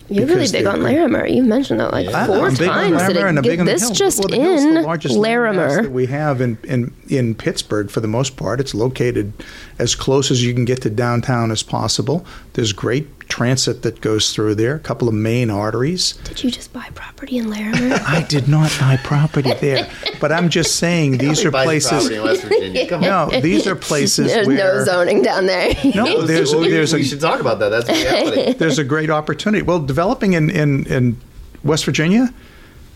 [0.09, 1.25] You're really big on Larimer.
[1.25, 2.25] You mentioned that like Yeah.
[2.27, 2.59] four I'm times.
[2.59, 3.21] Larimer today.
[3.21, 5.81] and I'm big on this just well, the Hill's the in largest Larimer.
[5.83, 8.59] that we have in, in in Pittsburgh for the most part.
[8.59, 9.31] It's located
[9.79, 12.25] as close as you can get to downtown as possible.
[12.53, 14.75] There's great transit that goes through there.
[14.75, 16.13] A couple of main arteries.
[16.23, 17.95] Did you just buy property in Larimer?
[18.07, 19.89] I did not buy property there,
[20.21, 21.89] but I'm just saying these are places.
[21.89, 22.87] property in West Virginia.
[22.87, 23.09] Come on.
[23.31, 25.73] No, these are places There's where no zoning down there.
[25.95, 27.69] no, there's Well, we- there's we a should talk about that.
[27.69, 28.53] That's reality.
[28.59, 29.63] there's a great opportunity.
[29.63, 31.17] Well, developing in, in, in
[31.63, 32.31] West Virginia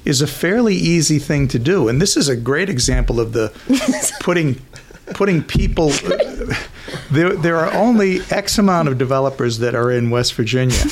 [0.06, 3.52] is a fairly easy thing to do, and this is a great example of the
[4.22, 4.62] putting
[5.14, 5.92] putting people.
[7.12, 10.84] There, there are only X amount of developers that are in West Virginia,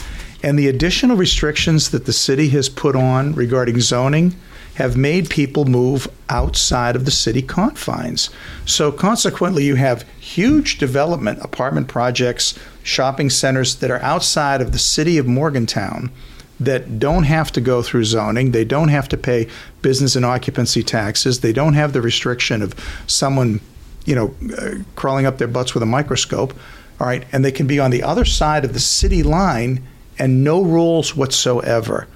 [0.45, 4.35] And the additional restrictions that the city has put on regarding zoning
[4.75, 8.29] have made people move outside of the city confines.
[8.63, 14.77] So consequently, you have huge development, apartment projects, shopping centers that are outside of the
[14.77, 16.11] city of Morgantown
[16.59, 18.51] that don't have to go through zoning.
[18.51, 19.47] They don't have to pay
[19.81, 21.39] business and occupancy taxes.
[21.39, 22.75] They don't have the restriction of
[23.07, 23.61] someone,
[24.05, 26.53] you know, uh, crawling up their butts with a microscope.
[26.99, 29.83] All right, and they can be on the other side of the city line
[30.17, 32.07] and no rules whatsoever.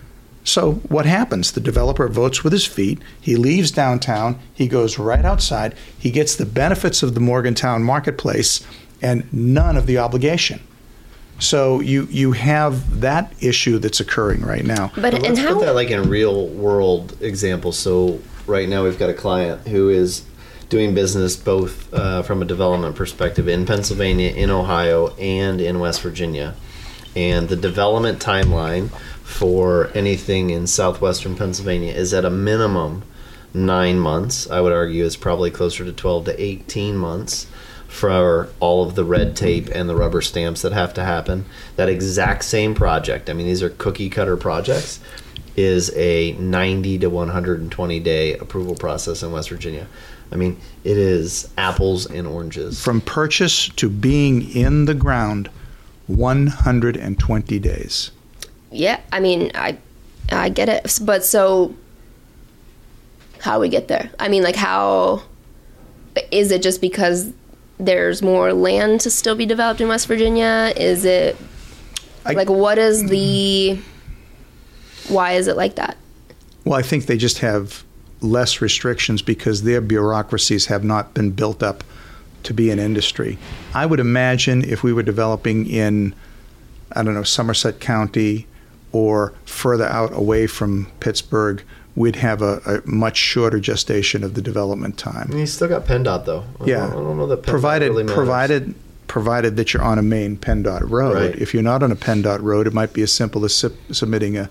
[0.43, 1.51] So what happens?
[1.51, 2.99] The developer votes with his feet.
[3.19, 4.39] He leaves downtown.
[4.53, 5.75] He goes right outside.
[5.97, 8.65] He gets the benefits of the Morgantown marketplace
[9.01, 10.61] and none of the obligation.
[11.39, 14.91] So you you have that issue that's occurring right now.
[14.95, 17.71] But But and let's how put that like in real world example.
[17.71, 20.23] So right now we've got a client who is
[20.69, 26.01] doing business both uh, from a development perspective in Pennsylvania, in Ohio, and in West
[26.01, 26.55] Virginia.
[27.15, 28.89] And the development timeline
[29.23, 33.03] for anything in southwestern Pennsylvania is at a minimum
[33.53, 34.49] nine months.
[34.49, 37.47] I would argue is probably closer to 12 to 18 months
[37.87, 41.45] for all of the red tape and the rubber stamps that have to happen.
[41.75, 44.99] That exact same project, I mean, these are cookie cutter projects,
[45.55, 49.87] is a 90 to 120 day approval process in West Virginia.
[50.31, 52.83] I mean, it is apples and oranges.
[52.83, 55.49] From purchase to being in the ground,
[56.07, 58.11] 120 days.
[58.71, 59.77] yeah, I mean, I
[60.31, 60.99] I get it.
[61.03, 61.73] But so
[63.39, 64.09] how we get there?
[64.19, 65.23] I mean, like how
[66.31, 67.31] is it just because
[67.79, 70.73] there's more land to still be developed in West Virginia?
[70.75, 71.37] Is it
[72.25, 73.79] I- like what is the
[75.07, 75.97] why is it like that?
[76.65, 77.83] Well, I think they just have
[78.21, 81.83] less restrictions because their bureaucracies have not been built up
[82.43, 83.37] to be an industry.
[83.73, 86.13] I would imagine if we were developing in,
[86.93, 88.45] I don't know, Somerset County
[88.91, 91.63] or further out away from Pittsburgh,
[91.95, 95.27] we'd have a, a much shorter gestation of the development time.
[95.29, 96.43] mean, you still got PennDOT though.
[96.61, 96.75] I Yeah.
[96.81, 98.75] don't, I don't know that PennDOT provided really provided
[99.07, 101.15] provided that you're on a main PennDOT road.
[101.15, 101.35] Right.
[101.35, 104.37] If you're not on a PennDOT road, it might be as simple as sub- submitting
[104.37, 104.49] a,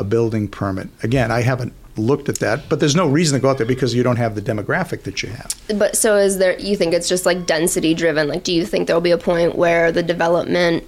[0.00, 0.88] a building permit.
[1.02, 3.94] Again, I haven't looked at that, but there's no reason to go out there because
[3.94, 5.52] you don't have the demographic that you have.
[5.76, 8.26] But so is there you think it's just like density driven?
[8.28, 10.84] Like do you think there'll be a point where the development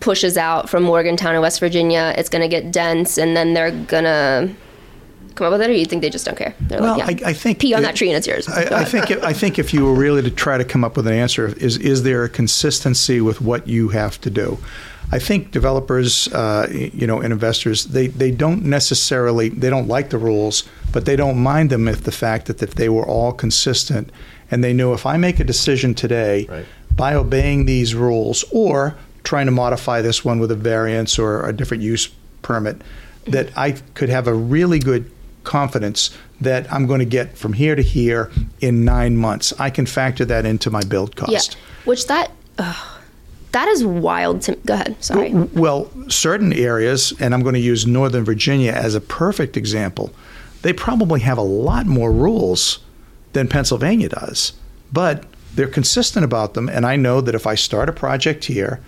[0.00, 4.54] pushes out from Morgantown and West Virginia, it's gonna get dense and then they're gonna
[5.34, 6.54] come up with it or you think they just don't care?
[6.60, 7.26] They're Well, like, yeah.
[7.28, 8.48] I, I think pee on it- that tree and it's yours.
[8.48, 10.96] I, I think if, I think if you were really to try to come up
[10.96, 14.58] with an answer, is is there a consistency with what you have to do?
[15.12, 20.10] I think developers, uh, you know, and investors, they, they don't necessarily they don't like
[20.10, 23.32] the rules, but they don't mind them if the fact that if they were all
[23.32, 24.10] consistent
[24.50, 26.66] and they knew if I make a decision today Right.
[26.94, 31.52] by obeying these rules or trying to modify this one with a variance or a
[31.52, 32.08] different use
[32.42, 32.80] permit,
[33.26, 35.10] that I could have a really good
[35.44, 39.52] confidence that I'm going to get from here to here in nine months.
[39.58, 41.32] I can factor that into my build cost.
[41.32, 41.38] yeah.
[41.38, 41.56] cost.
[41.84, 42.99] Which that ugh,
[43.52, 45.02] that is wild to go ahead.
[45.02, 45.32] Sorry.
[45.32, 50.12] Well, certain areas, and I'm going to use Northern Virginia as a perfect example,
[50.62, 52.80] they probably have a lot more rules
[53.32, 54.52] than Pennsylvania does,
[54.92, 56.68] but they're consistent about them.
[56.68, 58.80] And I know that if I start a project here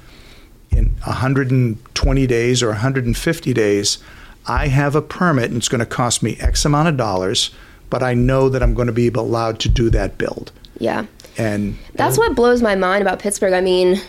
[0.70, 3.98] in 120 days or 150 days,
[4.46, 7.50] I have a permit and it's going to cost me X amount of dollars,
[7.90, 10.52] but I know that I'm going to be allowed to do that build.
[10.78, 11.06] Yeah.
[11.38, 13.54] And That's what blows my mind about Pittsburgh.
[13.54, 14.00] I mean,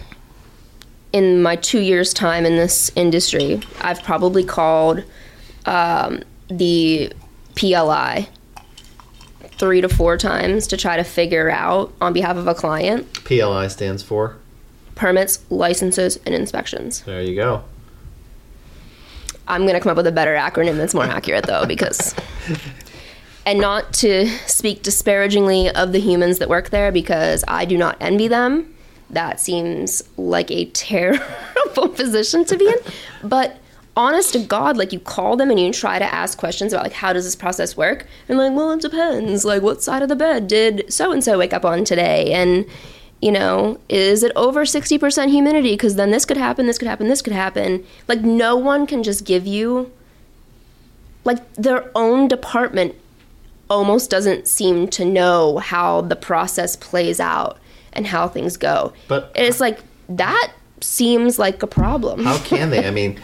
[1.14, 5.04] in my two years' time in this industry, I've probably called
[5.66, 7.14] um, the
[7.56, 8.28] PLI
[9.60, 13.68] three to four times to try to figure out on behalf of a client PLI
[13.68, 14.36] stands for.
[14.96, 17.02] permits, licenses, and inspections.
[17.04, 17.64] There you go.
[19.48, 22.16] I'm going to come up with a better acronym that's more accurate, though, because.
[23.46, 27.98] And not to speak disparagingly of the humans that work there, because I do not
[28.00, 28.74] envy them.
[29.14, 32.78] That seems like a terrible position to be in.
[33.24, 33.58] But
[33.96, 36.94] honest to God, like you call them and you try to ask questions about like
[36.94, 39.46] how does this process work, and like, well, it depends.
[39.46, 42.66] Like, what side of the bed did so and so wake up on today, and
[43.24, 45.72] you know, is it over 60% humidity?
[45.72, 47.86] Because then this could happen, this could happen, this could happen.
[48.06, 49.94] Like, no one can just give you,
[51.24, 52.96] like, their own department
[53.70, 57.58] almost doesn't seem to know how the process plays out
[57.94, 58.94] and how things go.
[59.08, 59.80] But- And it's like,
[60.10, 62.24] that seems like a problem.
[62.26, 62.86] How can they?
[62.86, 63.20] I mean,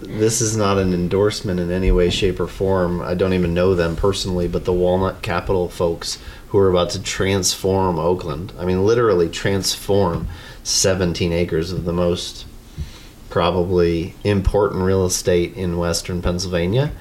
[0.00, 3.00] this is not an endorsement in any way, shape, or form.
[3.00, 6.18] I don't even know them personally, but the Walnut Capital folks
[6.48, 8.52] who are about to transform Oakland.
[8.58, 10.26] I mean, literally transform
[10.64, 12.46] 17 acres of the most
[13.30, 16.92] probably important real estate in western Pennsylvania.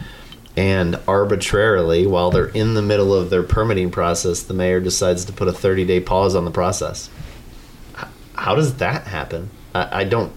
[0.55, 5.33] And arbitrarily, while they're in the middle of their permitting process, the mayor decides to
[5.33, 7.09] put a 30 day pause on the process.
[8.35, 9.49] How does that happen?
[9.73, 10.31] I, I don't.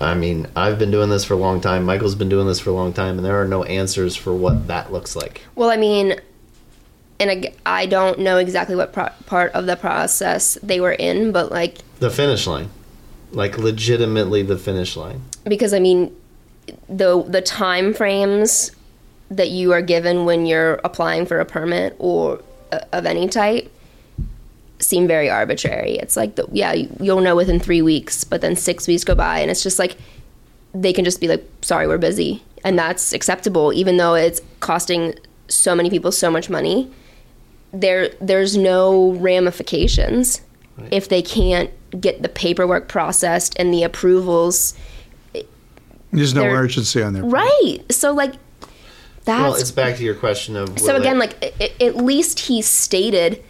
[0.00, 1.84] I mean, I've been doing this for a long time.
[1.84, 4.66] Michael's been doing this for a long time, and there are no answers for what
[4.68, 5.42] that looks like.
[5.54, 6.18] Well, I mean,
[7.18, 11.32] and ag- I don't know exactly what pro- part of the process they were in,
[11.32, 12.70] but like The finish line,
[13.32, 15.20] like legitimately the finish line.
[15.44, 16.14] because I mean,
[16.88, 18.70] the the time frames
[19.30, 22.40] that you are given when you're applying for a permit or
[22.72, 23.70] uh, of any type
[24.80, 25.96] seem very arbitrary.
[25.98, 29.14] It's like, the, yeah, you- you'll know within three weeks, but then six weeks go
[29.14, 29.96] by, and it's just like
[30.74, 35.14] they can just be like, "Sorry, we're busy," and that's acceptable, even though it's costing
[35.48, 36.90] so many people so much money.
[37.72, 40.40] There, there's no ramifications
[40.90, 41.70] if they can't
[42.00, 44.74] get the paperwork processed and the approvals
[46.12, 47.32] There's no urgency on their part.
[47.34, 47.78] Right.
[47.92, 48.34] So like
[49.24, 53.42] that's Well, it's back to your question of so again like at least he stated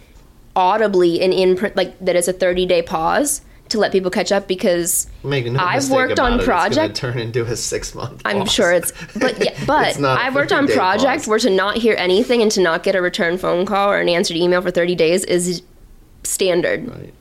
[0.55, 4.31] audibly and in print like that it's a 30 day pause to let people catch
[4.31, 8.21] up because no I've worked on it, project- turn into a six month.
[8.25, 11.39] I'm sure it's but yeah, but It's not a I've worked on 30-day project where
[11.39, 14.35] to not hear anything and to not get a return phone call or an answered
[14.37, 15.61] email for 30 days is
[16.23, 16.89] standard.
[16.89, 17.13] Right.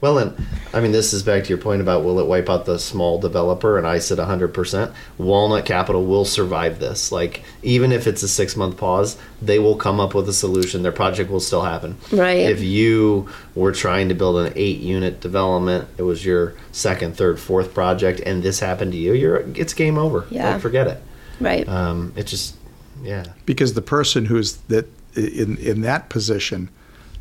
[0.00, 2.66] Well, and I mean, this is back to your point about will it wipe out
[2.66, 3.78] the small developer?
[3.78, 4.94] And I said 100%.
[5.18, 7.10] Walnut Capital will survive this.
[7.10, 10.82] Like, even if it's a six month pause, they will come up with a solution.
[10.82, 11.96] Their project will still happen.
[12.12, 12.40] Right.
[12.40, 17.40] If you were trying to build an eight unit development, it was your second, third,
[17.40, 20.26] fourth project, and this happened to you, you're it's game over.
[20.30, 20.52] Yeah.
[20.52, 21.02] Like, forget it.
[21.40, 21.68] Right.
[21.68, 22.56] Um, it just,
[23.02, 23.24] yeah.
[23.44, 26.68] because the person who's that in in that position,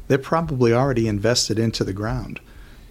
[0.08, 2.40] they're probably already invested into the ground.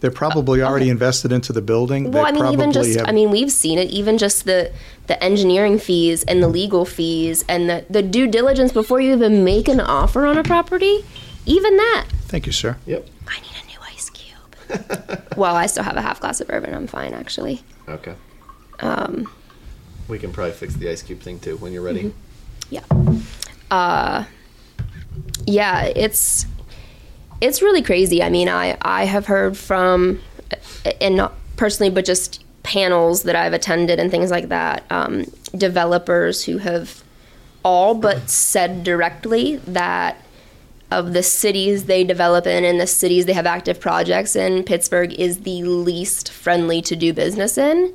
[0.05, 2.11] They're probably already invested into the building.
[2.11, 4.71] Well, they I mean, even just, have- I mean, we've seen it, even just the,
[5.07, 9.45] the engineering fees and the legal fees and the, the due diligence before you even
[9.45, 11.07] make an offer on a property,
[11.47, 12.09] even that.
[12.25, 12.77] Thank you, sir.
[12.85, 13.09] Yep.
[13.29, 15.23] I need a new ice cube.
[15.39, 16.75] well, I still have a half glass of bourbon.
[16.75, 17.63] I'm fine, actually.
[17.89, 18.15] Okay.
[18.81, 19.33] Um,
[20.07, 22.13] We can probably fix the ice cube thing too when you're ready.
[22.69, 22.83] yeah.
[23.71, 24.25] Uh,
[25.47, 26.45] yeah, it's
[27.45, 28.23] it's really crazy.
[28.23, 30.21] I mean, I I have heard from,
[31.01, 34.85] and not personally, but just panels that I've attended and things like that.
[34.91, 35.27] Um,
[35.57, 37.05] developers who have
[37.63, 40.17] all but said directly that
[40.91, 45.13] of the cities they develop in and the cities they have active projects in, Pittsburgh
[45.15, 47.93] is the least friendly to do business in.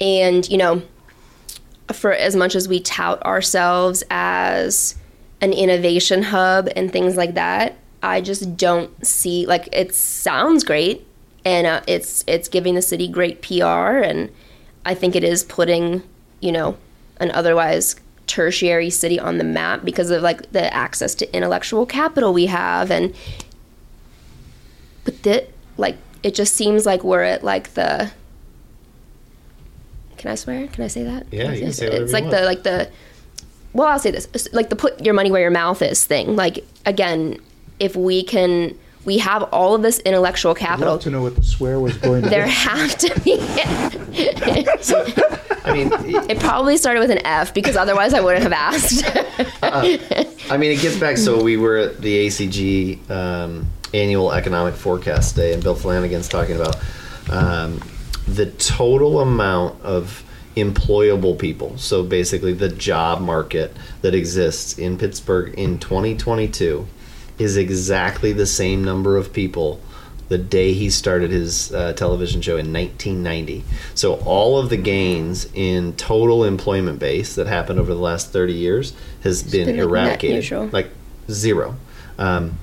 [0.00, 0.82] And, you know,
[1.92, 4.96] for as much as we tout ourselves as
[5.40, 11.06] an innovation hub and things like that, I just don't see like it sounds great
[11.44, 14.30] and uh, it's it's giving the city great PR and
[14.84, 16.02] I think it is putting,
[16.40, 16.76] you know,
[17.20, 17.96] an otherwise
[18.26, 22.90] tertiary city on the map because of like the access to intellectual capital we have
[22.90, 23.14] and
[25.04, 28.10] but that like it just seems like we're at like the
[30.18, 30.66] can I swear?
[30.66, 31.26] Can I say that?
[31.30, 32.36] Yeah, you can say whatever It's like want.
[32.36, 32.90] the like the
[33.72, 34.48] well, I'll say this.
[34.52, 36.36] Like the put your money where your mouth is thing.
[36.36, 37.38] Like again,
[37.80, 40.92] if we can we have all of this intellectual I'd capital.
[40.94, 42.50] love to know what the swear was going to There be.
[42.50, 43.38] have to be
[45.64, 45.90] I mean,
[46.30, 49.04] It probably started with an F because otherwise I wouldn't have asked.
[49.62, 51.16] I mean, it gets back.
[51.16, 56.56] So we were at the ACG um, annual economic forecast day, and Bill Flanagan's talking
[56.56, 56.76] about
[57.30, 57.80] um,
[58.26, 60.24] the total amount of
[60.56, 61.76] employable people.
[61.78, 66.86] So basically, the job market that exists in Pittsburgh in 2022
[67.38, 69.80] is exactly the same number of people
[70.28, 73.64] the day he started his uh, television show in 1990.
[73.94, 78.52] So all of the gains in total employment base that happened over the last 30
[78.52, 80.90] years has been, been, eradicated, like
[81.30, 81.76] zero.
[82.18, 82.58] Um,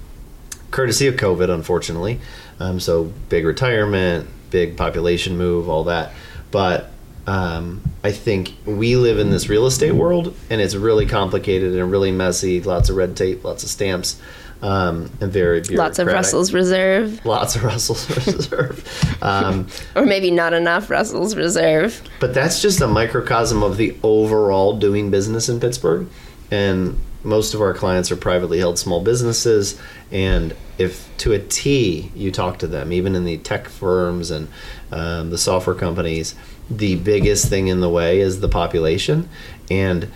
[0.69, 2.19] courtesy of COVID, unfortunately.
[2.59, 6.11] Um, so big retirement, big population move, all that.
[6.51, 6.91] But
[7.27, 11.91] um, I think we live in this real estate world, and it's really complicated and
[11.91, 12.61] really messy.
[12.61, 14.21] Lots of red tape, lots of stamps,
[14.61, 16.07] um, and very Lots of.
[16.07, 19.17] Russell's Reserve, Lots of Russell's Reserve.
[19.21, 22.01] Um, or maybe not enough Russell's Reserve.
[22.19, 26.07] but that's just a microcosm of the overall doing business in Pittsburgh.
[26.51, 29.79] And most of our clients are privately held small businesses.
[30.11, 34.47] And if to a T you talk to them, even in the tech firms and
[34.91, 36.35] um, the software companies,
[36.69, 39.29] the biggest thing in the way is the population.
[39.69, 40.11] And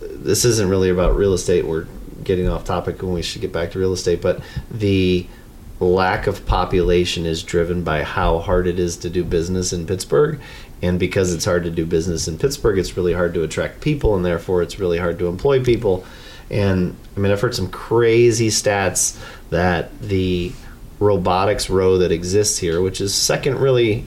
[0.00, 1.66] this isn't really about real estate.
[1.66, 1.86] We're
[2.22, 4.20] getting off topic when we should get back to real estate.
[4.22, 5.26] But the
[5.80, 10.40] lack of population is driven by how hard it is to do business in Pittsburgh.
[10.82, 14.14] And because it's hard to do business in Pittsburgh, it's really hard to attract people,
[14.14, 16.04] and therefore it's really hard to employ people.
[16.50, 19.18] And I mean, I've heard some crazy stats
[19.50, 20.52] that the
[21.00, 24.04] robotics row that exists here, which is second really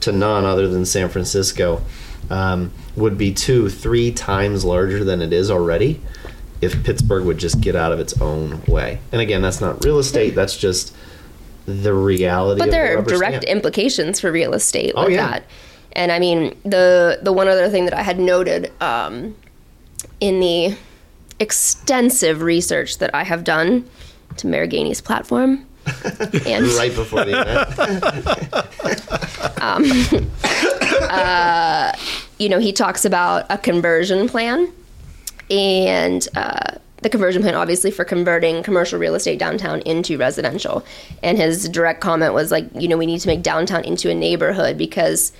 [0.00, 1.82] to none other than San Francisco,
[2.30, 6.00] um, would be two, three times larger than it is already
[6.60, 8.98] if Pittsburgh would just get out of its own way.
[9.12, 10.94] And again, that's not real estate, that's just
[11.66, 12.60] the reality.
[12.60, 13.56] But there the are direct stamp.
[13.56, 15.28] implications for real estate Oh, yeah.
[15.28, 15.44] that.
[15.92, 19.34] And I mean, the the one other thing that I had noted um,
[20.20, 20.76] in the
[21.40, 23.88] extensive research that I have done
[24.36, 25.66] to Mayor Gainey's platform,
[26.46, 27.68] and right before the event.
[32.38, 34.70] you know, he talks about a conversion plan,
[35.50, 40.84] and uh, the conversion plan, obviously, for converting commercial real estate downtown into residential.
[41.22, 44.14] And his direct comment was like, you know, we need to make downtown into a
[44.14, 45.32] neighborhood because,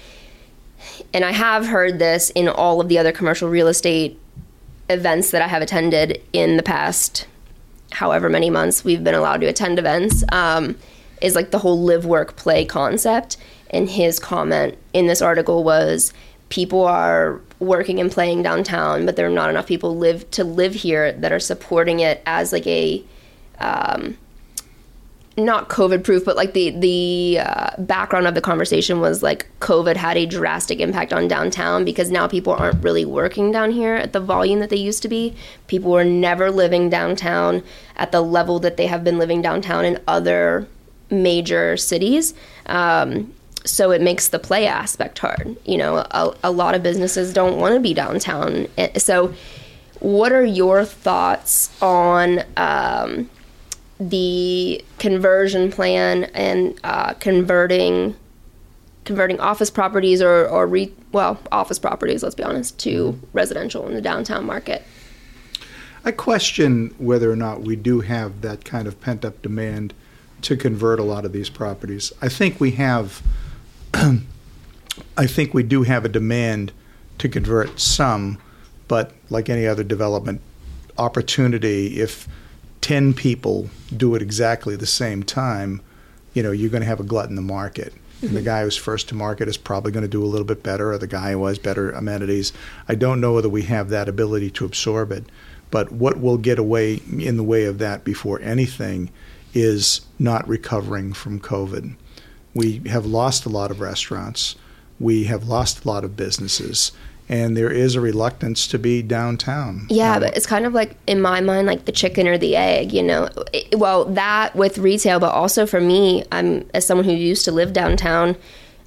[1.12, 4.18] and I have heard this in all of the other commercial real estate
[4.88, 7.26] events that I have attended in the past,
[7.90, 10.76] however many months we've been allowed to attend events, um,
[11.20, 13.36] is like the whole live, work, play concept.
[13.70, 16.12] And his comment in this article was
[16.48, 20.74] people are working and playing downtown, but there are not enough people live to live
[20.74, 23.02] here that are supporting it as like a
[23.58, 24.16] um,
[25.38, 29.96] not COVID proof, but like the the uh, background of the conversation was like COVID
[29.96, 34.12] had a drastic impact on downtown because now people aren't really working down here at
[34.12, 35.34] the volume that they used to be.
[35.66, 37.62] People were never living downtown
[37.96, 40.66] at the level that they have been living downtown in other
[41.10, 42.32] major cities.
[42.66, 43.32] Um,
[43.66, 45.56] so it makes the play aspect hard.
[45.64, 48.66] You know, a, a lot of businesses don't want to be downtown.
[48.78, 49.34] Eh, So,
[50.00, 52.42] what are your thoughts on?
[52.56, 53.30] Um,
[53.98, 58.14] the conversion plan and uh, converting
[59.06, 63.94] converting office properties or, or re, well office properties let's be honest to residential in
[63.94, 64.84] the downtown market
[66.06, 69.92] I question whether or not we do have that kind of pent up demand
[70.42, 72.12] to convert a lot of these properties.
[72.22, 73.22] I think we have,
[75.16, 76.72] I think we do have a demand
[77.18, 78.38] to convert some,
[78.88, 80.40] but like any other development
[80.98, 82.28] opportunity, if
[82.80, 85.80] 10 people do it exactly the same time,
[86.34, 87.92] you know, you're going to have a glut in the market.
[88.22, 88.46] And the mm-hmm.
[88.46, 90.98] guy who's first to market is probably going to do a little bit better, or
[90.98, 92.52] the guy who has better amenities.
[92.88, 95.24] I don't know whether we have that ability to absorb it.
[95.70, 99.10] But what will get away in the way of that before anything
[99.52, 101.96] is not recovering from COVID.
[102.56, 104.56] We have lost a lot of restaurants.
[104.98, 106.92] We have lost a lot of businesses.
[107.28, 109.86] And there is a reluctance to be downtown.
[109.90, 112.54] yeah Um, but it's kind of like in my mind like the chicken or the
[112.56, 117.04] egg you know It- well that with retail but also for me i'm as someone
[117.04, 118.36] who used to live downtown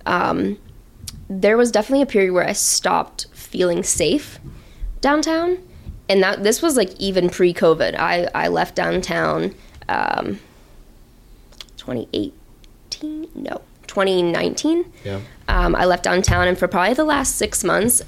[0.05, 0.57] um,
[1.29, 4.39] there was definitely a period where i stopped feeling safe
[5.01, 5.57] downtown
[6.07, 9.53] and that this was like even pre-covid i, I left downtown
[9.89, 10.39] um,
[11.77, 12.31] 2018
[13.03, 15.19] no 2019 Yeah.
[15.47, 18.01] um, I left downtown, and for probably the last six months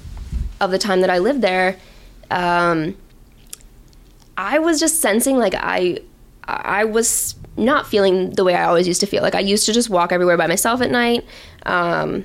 [0.60, 1.76] of the time that I lived there,
[2.30, 2.96] um,
[4.36, 5.98] I was just sensing like I,
[6.46, 9.22] I was not feeling the way I always used to feel.
[9.22, 11.24] Like I used to just walk everywhere by myself at night.
[11.66, 12.24] Um,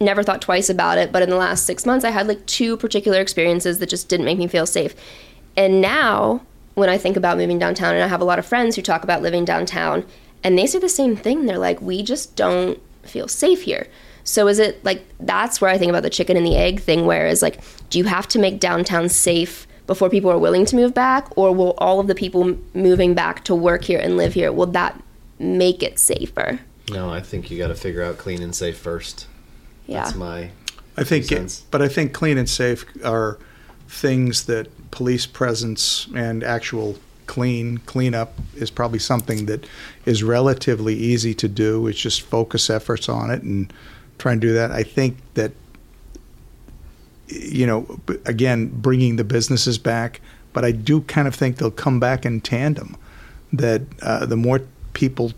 [0.00, 2.76] never thought twice about it, but in the last six months, I had like two
[2.76, 4.94] particular experiences that just didn't make me feel safe.
[5.56, 6.40] And now,
[6.74, 9.04] when I think about moving downtown, and I have a lot of friends who talk
[9.04, 10.04] about living downtown,
[10.42, 11.46] and they say the same thing.
[11.46, 13.86] They're like, we just don't feel safe here.
[14.24, 17.06] So is it like that's where I think about the chicken and the egg thing?
[17.06, 20.76] Where is like, do you have to make downtown safe before people are willing to
[20.76, 24.34] move back, or will all of the people moving back to work here and live
[24.34, 25.02] here will that
[25.38, 26.60] make it safer?
[26.90, 29.26] No, I think you got to figure out clean and safe first.
[29.86, 30.04] Yeah.
[30.04, 30.50] That's my.
[30.96, 31.60] I think, Makes sense.
[31.70, 33.38] but I think clean and safe are
[33.88, 36.96] things that police presence and actual
[37.30, 39.64] clean cleanup is probably something that
[40.04, 41.86] is relatively easy to do.
[41.86, 43.72] It's just focus efforts on it and
[44.18, 44.72] try and do that.
[44.72, 45.52] I think that
[47.28, 50.20] you know, again, bringing the businesses back,
[50.52, 52.96] but I do kind of think they'll come back in tandem.
[53.52, 54.62] That uh, the more
[54.92, 55.30] people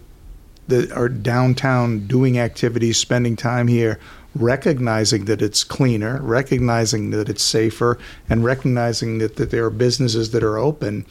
[0.69, 4.01] that are downtown doing activities, spending time here,
[4.35, 7.99] recognizing that it's cleaner, recognizing that it's safer,
[8.31, 11.05] and recognizing that, that there are businesses that are open,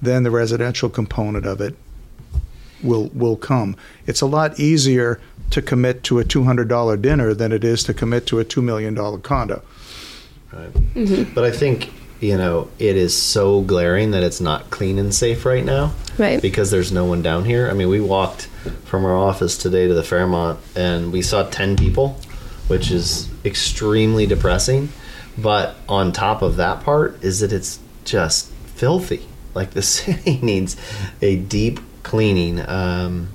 [0.00, 1.74] then the residential component of it
[2.82, 3.76] will will come.
[4.06, 5.20] It's a lot easier
[5.50, 8.44] to commit to a two hundred dollar dinner than it is to commit to a
[8.44, 9.62] two million dollar condo.
[10.52, 10.72] Right.
[10.72, 11.34] Mm-hmm.
[11.34, 15.44] But I think you know it is so glaring that it's not clean and safe
[15.44, 15.94] right now.
[16.18, 16.40] Right.
[16.40, 17.68] Because there's no one down here.
[17.68, 18.46] I mean, we walked
[18.84, 22.18] from our office today to the Fairmont, and we saw ten people
[22.68, 24.88] which is extremely depressing.
[25.38, 29.26] But on top of that part is that it's just filthy.
[29.56, 30.76] Like the city needs
[31.20, 32.60] a deep cleaning.
[32.60, 33.30] Um,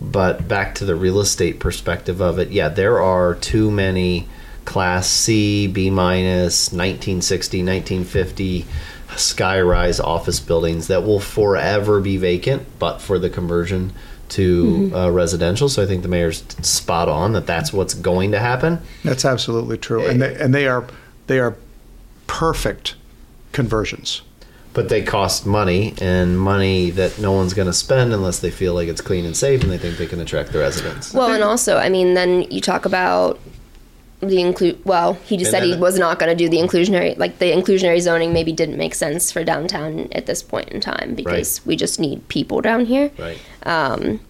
[0.00, 4.28] but back to the real estate perspective of it, yeah, there are too many
[4.64, 8.66] class C, B minus, 1960, 1950
[9.10, 13.92] skyrise office buildings that will forever be vacant, but for the conversion
[14.28, 14.94] to mm-hmm.
[14.94, 15.68] uh, residential.
[15.68, 18.80] So I think the mayor's spot on that that's what's going to happen.
[19.04, 20.86] That's absolutely true, and they, and they are
[21.26, 21.56] they are
[22.26, 22.96] perfect
[23.52, 24.22] conversions.
[24.76, 28.74] But they cost money, and money that no one's going to spend unless they feel
[28.74, 31.14] like it's clean and safe, and they think they can attract the residents.
[31.14, 33.40] Well, and also, I mean, then you talk about
[34.20, 34.84] the include.
[34.84, 37.16] Well, he just and said he was not going to do the inclusionary.
[37.16, 41.14] Like the inclusionary zoning maybe didn't make sense for downtown at this point in time
[41.14, 41.66] because right.
[41.66, 43.10] we just need people down here.
[43.18, 43.38] Right.
[43.62, 44.20] Um,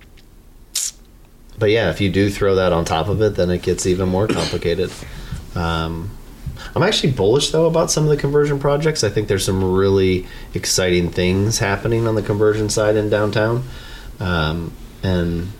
[1.58, 4.08] but yeah, if you do throw that on top of it, then it gets even
[4.08, 4.92] more complicated.
[5.56, 6.10] Um,
[6.76, 9.02] I'm actually bullish though about some of the conversion projects.
[9.02, 13.64] I think there's some really exciting things happening on the conversion side in downtown.
[14.20, 15.52] Um, and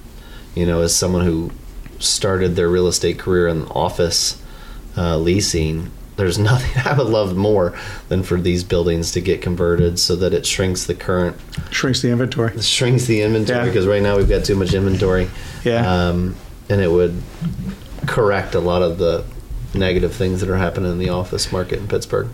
[0.55, 1.53] you know, as someone who
[1.99, 4.43] started their real estate career in office
[4.99, 7.75] uh, leasing, there's nothing I would love more
[8.11, 11.39] than for these buildings to get converted so that it shrinks the current
[11.71, 15.31] shrinks the inventory shrinks the inventory because right now we've got too much inventory
[15.65, 16.37] yeah um,
[16.69, 17.23] and it would
[18.07, 19.25] correct a lot of the
[19.75, 22.29] negative things that are happening in the office market in Pittsburgh.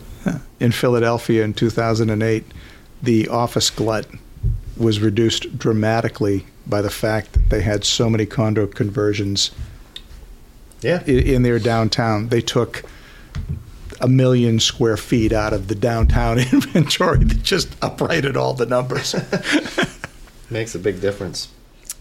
[0.60, 2.44] In Philadelphia in 2008,
[3.02, 4.06] the office glut
[4.76, 9.50] was reduced dramatically by the fact that they had so many condo conversions
[10.80, 11.02] yeah.
[11.04, 12.28] in their downtown.
[12.28, 12.84] They took
[14.00, 19.14] a million square feet out of the downtown inventory that just uprighted all the numbers.
[20.50, 21.48] Makes a big difference.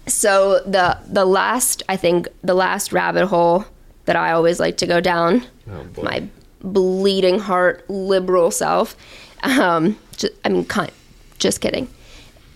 [0.07, 3.65] So the the last I think the last rabbit hole
[4.05, 5.45] that I always like to go down.
[5.69, 6.27] Oh, my
[6.61, 8.95] bleeding heart liberal self.
[9.43, 10.91] Um, just, I mean, kind,
[11.39, 11.87] just kidding,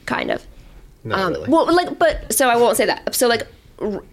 [0.06, 0.46] kind of.
[1.12, 1.50] Um, really.
[1.50, 3.16] Well, like, but so I won't say that.
[3.16, 3.48] So like.
[3.80, 4.04] R-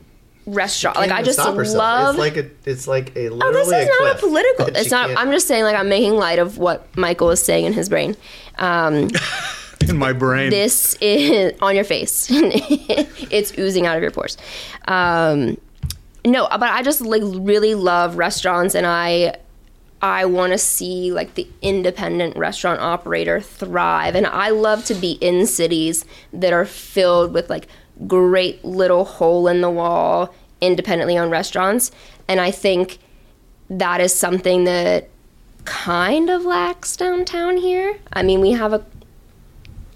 [0.46, 0.96] restaurant.
[0.96, 2.16] Like I just love.
[2.16, 2.50] It's like a.
[2.64, 3.28] It's like a.
[3.28, 4.66] Oh, this is not a political.
[4.66, 5.06] It's not.
[5.06, 5.18] Can't.
[5.18, 5.64] I'm just saying.
[5.64, 8.16] Like I'm making light of what Michael is saying in his brain.
[8.58, 9.10] Um,
[9.88, 10.50] in my brain.
[10.50, 12.28] This is on your face.
[12.30, 14.36] it's oozing out of your pores.
[14.88, 15.58] Um,
[16.24, 19.36] no, but I just like really love restaurants and I
[20.00, 25.12] I want to see like the independent restaurant operator thrive and I love to be
[25.20, 27.68] in cities that are filled with like
[28.06, 31.92] great little hole in the wall independently owned restaurants
[32.26, 32.98] and I think
[33.70, 35.08] that is something that
[35.64, 37.98] kind of lacks downtown here.
[38.12, 38.84] I mean, we have a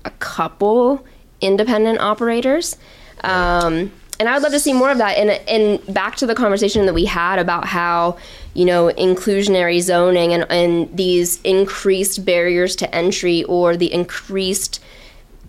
[0.05, 1.05] a couple
[1.41, 2.77] independent operators.
[3.24, 5.17] Um, and I would love to see more of that.
[5.19, 8.17] And and back to the conversation that we had about how
[8.55, 14.83] you know inclusionary zoning and and these increased barriers to entry or the increased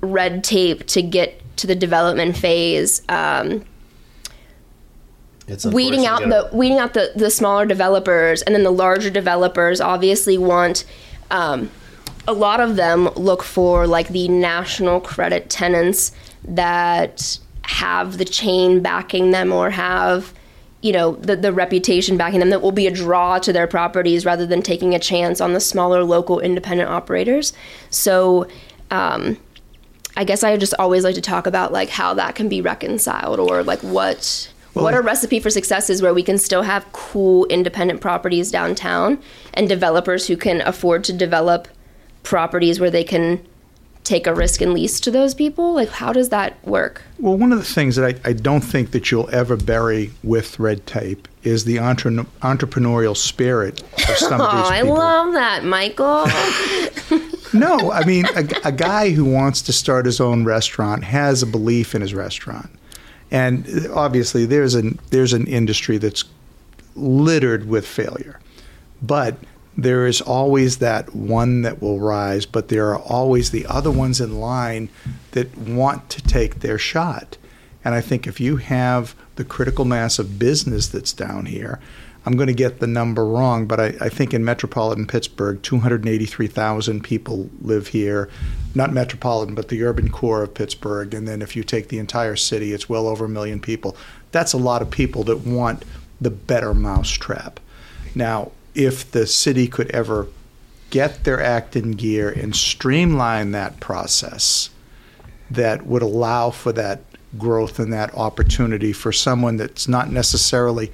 [0.02, 3.02] red tape to get to the development phase.
[3.10, 3.66] Um,
[5.66, 10.38] weeding out the weeding out the, the smaller developers and then the larger developers obviously
[10.38, 10.84] want
[11.32, 11.72] um,
[12.28, 16.12] a lot of them look for like the national credit tenants
[16.44, 20.34] that have the chain backing them or have
[20.82, 24.26] you know the, the reputation backing them that will be a draw to their properties
[24.26, 27.54] rather than taking a chance on the smaller local independent operators.
[27.90, 28.48] So
[28.92, 29.38] um,
[30.16, 33.40] i guess i just always like to talk about like how that can be reconciled
[33.40, 36.92] or like what well, what a recipe for success is where we can still have
[36.92, 39.20] cool independent properties downtown
[39.54, 41.68] and developers who can afford to develop
[42.24, 43.44] properties where they can
[44.08, 45.74] take a risk and lease to those people?
[45.74, 47.02] Like, how does that work?
[47.20, 50.60] Well, one of the things that I, I don't think that you'll ever bury with
[50.60, 54.72] red tape is the entre- entrepreneurial spirit of some of these oh, people.
[54.72, 56.26] I love that, Michael.
[57.54, 61.48] no, I mean, a, a guy who wants to start his own restaurant has a
[61.48, 62.70] belief in his restaurant.
[63.30, 66.24] And obviously, there's an, there's an industry that's
[66.96, 68.40] littered with failure.
[69.02, 69.38] But
[69.78, 74.20] there is always that one that will rise, but there are always the other ones
[74.20, 74.90] in line
[75.32, 77.38] that want to take their shot.
[77.86, 81.80] And I think if you have the critical mass of business that's down here,
[82.26, 87.02] I'm going to get the number wrong, but I, I think in metropolitan Pittsburgh, 283,000
[87.02, 88.30] people live here.
[88.76, 91.14] Not metropolitan, but the urban core of Pittsburgh.
[91.14, 93.96] And then if you take the entire city, it's well over a million people.
[94.34, 95.86] That's a lot of people that want
[96.20, 97.62] the better mousetrap.
[98.14, 100.28] Now, if the city could ever
[100.92, 104.70] get their act in gear and streamline that process
[105.50, 107.02] that would allow for that
[107.38, 110.92] growth and that opportunity for someone that's not necessarily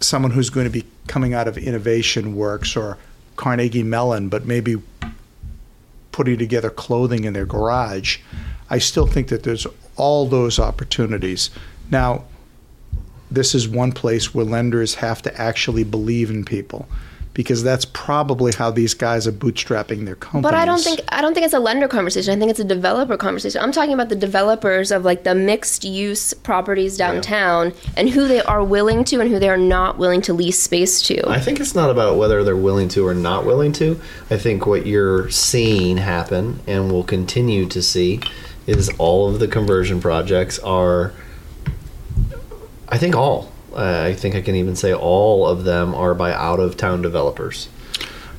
[0.00, 2.98] someone who's going to be coming out of Innovation Works or
[3.36, 4.76] Carnegie Mellon, but maybe
[6.12, 8.18] putting together clothing in their garage.
[8.70, 9.66] I still think that there's
[9.96, 11.50] all those opportunities.
[11.90, 12.24] Now,
[13.30, 16.88] this is one place where lenders have to actually believe in people
[17.36, 20.42] because that's probably how these guys are bootstrapping their companies.
[20.42, 22.32] But I don't think I don't think it's a lender conversation.
[22.32, 23.60] I think it's a developer conversation.
[23.60, 28.40] I'm talking about the developers of like the mixed use properties downtown and who they
[28.40, 31.28] are willing to and who they are not willing to lease space to.
[31.28, 34.00] I think it's not about whether they're willing to or not willing to.
[34.30, 38.22] I think what you're seeing happen and will continue to see
[38.66, 41.12] is all of the conversion projects are
[42.88, 46.60] I think all I think I can even say all of them are by out
[46.60, 47.68] of town developers.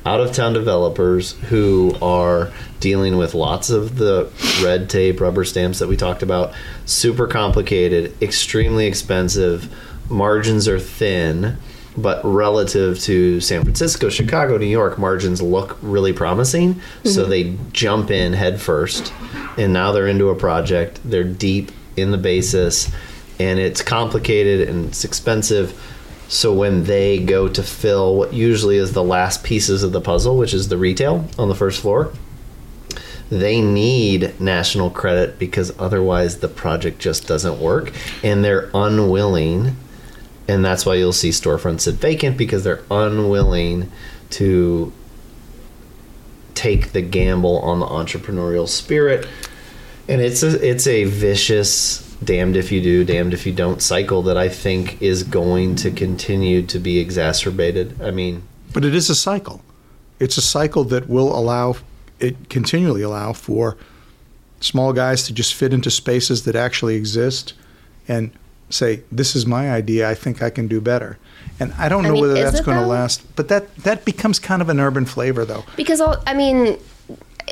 [0.04, 4.30] Out of town developers who are dealing with lots of the
[4.62, 6.54] red tape, rubber stamps that we talked about,
[6.86, 9.72] super complicated, extremely expensive,
[10.10, 11.58] margins are thin,
[11.96, 16.74] but relative to San Francisco, Chicago, New York, margins look really promising.
[16.74, 17.08] Mm-hmm.
[17.08, 19.12] So they jump in head first,
[19.58, 21.00] and now they're into a project.
[21.04, 22.90] They're deep in the basis
[23.38, 25.80] and it's complicated and it's expensive.
[26.28, 30.36] So when they go to fill what usually is the last pieces of the puzzle,
[30.36, 32.12] which is the retail on the first floor,
[33.30, 39.76] they need national credit because otherwise the project just doesn't work and they're unwilling
[40.46, 43.90] and that's why you'll see storefronts sit vacant because they're unwilling
[44.30, 44.90] to
[46.54, 49.28] take the gamble on the entrepreneurial spirit
[50.08, 54.22] and it's a it's a vicious damned if you do, damned if you don't cycle
[54.22, 58.00] that I think is going to continue to be exacerbated.
[58.02, 58.42] I mean,
[58.72, 59.62] but it is a cycle.
[60.18, 61.76] It's a cycle that will allow
[62.18, 63.76] it continually allow for
[64.60, 67.54] small guys to just fit into spaces that actually exist
[68.08, 68.32] and
[68.70, 70.10] say, "This is my idea.
[70.10, 71.18] I think I can do better."
[71.60, 74.38] And I don't I know mean, whether that's going to last, but that that becomes
[74.38, 75.64] kind of an urban flavor, though.
[75.76, 76.78] Because I mean,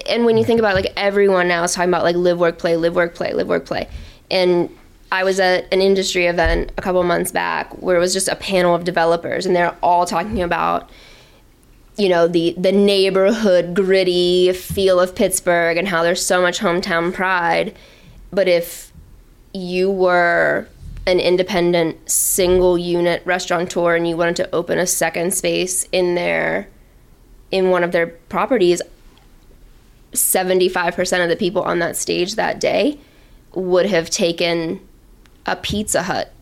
[0.08, 2.76] and when you think about like everyone now is talking about like live, work, play,
[2.76, 3.88] live, work, play, live, work, play
[4.30, 4.70] and
[5.12, 8.36] I was at an industry event a couple months back where it was just a
[8.36, 10.90] panel of developers, and they're all talking about,
[11.96, 17.14] you know, the the neighborhood gritty feel of Pittsburgh and how there's so much hometown
[17.14, 17.76] pride.
[18.32, 18.92] But if
[19.54, 20.68] you were
[21.06, 26.68] an independent single unit restaurateur and you wanted to open a second space in their
[27.52, 28.82] in one of their properties
[30.12, 32.98] 75% of the people on that stage that day
[33.56, 34.80] would have taken
[35.46, 36.32] a Pizza Hut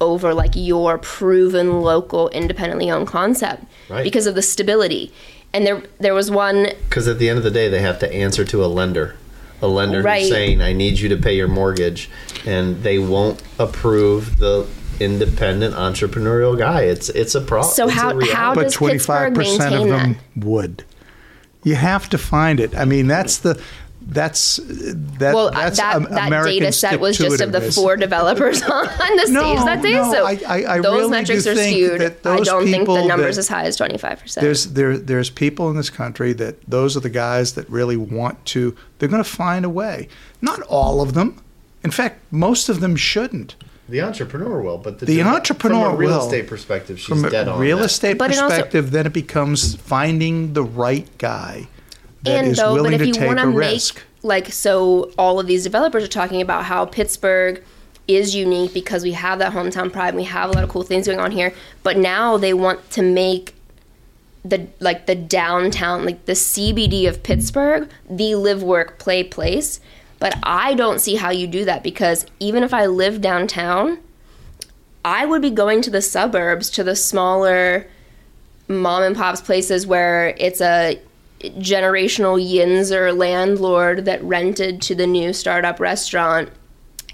[0.00, 4.04] over like your proven local independently owned concept right.
[4.04, 5.12] because of the stability.
[5.52, 8.12] And there there was one because at the end of the day they have to
[8.12, 9.16] answer to a lender.
[9.60, 10.20] A lender right.
[10.20, 12.08] who's saying I need you to pay your mortgage
[12.46, 14.68] and they won't approve the
[15.00, 16.82] independent entrepreneurial guy.
[16.82, 17.72] It's it's a problem.
[17.72, 20.44] So how how does but 25% Pittsburgh maintain of them that?
[20.44, 20.84] would.
[21.64, 22.76] You have to find it.
[22.76, 23.60] I mean, that's the
[24.08, 25.34] that's that.
[25.34, 28.86] Well, that's that, that data set was just of the four developers on
[29.16, 29.92] the stage no, that day.
[29.92, 32.02] No, so I, I, I those really metrics are skewed.
[32.24, 34.42] I don't think the numbers as high as twenty five percent.
[34.42, 38.42] There's there there's people in this country that those are the guys that really want
[38.46, 38.74] to.
[38.98, 40.08] They're going to find a way.
[40.40, 41.42] Not all of them.
[41.84, 43.56] In fact, most of them shouldn't.
[43.90, 46.24] The entrepreneur will, but the, the entrepreneur from a real will.
[46.24, 47.44] estate perspective, she's dead on it.
[47.44, 47.84] from a on real that.
[47.86, 51.68] estate but perspective, also, then it becomes finding the right guy
[52.22, 54.02] that and is though, willing but if to you take a make, risk.
[54.22, 57.62] like so all of these developers are talking about how Pittsburgh
[58.06, 60.82] is unique because we have that hometown pride and we have a lot of cool
[60.82, 61.52] things going on here
[61.82, 63.54] but now they want to make
[64.44, 69.80] the like the downtown like the CBD of Pittsburgh the live work play place.
[70.20, 73.98] But I don't see how you do that because even if I live downtown
[75.04, 77.88] I would be going to the suburbs to the smaller
[78.66, 81.00] mom and pops places where it's a
[81.40, 86.50] generational Yinzer landlord that rented to the new startup restaurant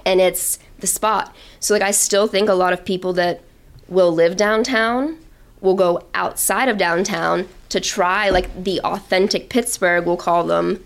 [0.06, 1.34] and it's the spot.
[1.60, 3.42] So like I still think a lot of people that
[3.88, 5.18] will live downtown
[5.60, 10.84] will go outside of downtown to try like the authentic Pittsburgh, we'll call them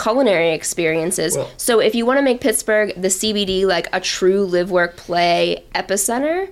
[0.00, 1.36] culinary experiences.
[1.36, 4.96] Well, so if you want to make Pittsburgh the CBD like a true live work
[4.96, 6.48] play epicenter,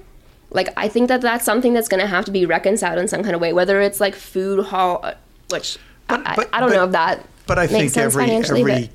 [0.51, 3.23] like I think that that's something that's going to have to be reconciled in some
[3.23, 5.15] kind of way whether it's like food hall uh,
[5.51, 5.79] which
[6.09, 7.27] but, but, I, I, don't but, know if that.
[7.47, 8.91] But I think every every but.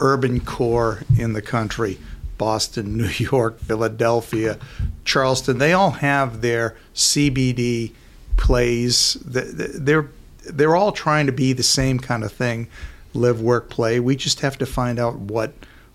[0.00, 1.98] urban core in the country,
[2.38, 4.58] Boston, New York, Philadelphia,
[5.04, 7.92] Charleston, they all have their CBD
[8.36, 9.14] plays.
[9.24, 10.08] They're
[10.44, 12.68] they're all trying to be the same kind of thing,
[13.14, 14.00] live, work, play.
[14.00, 15.54] We just have to find out what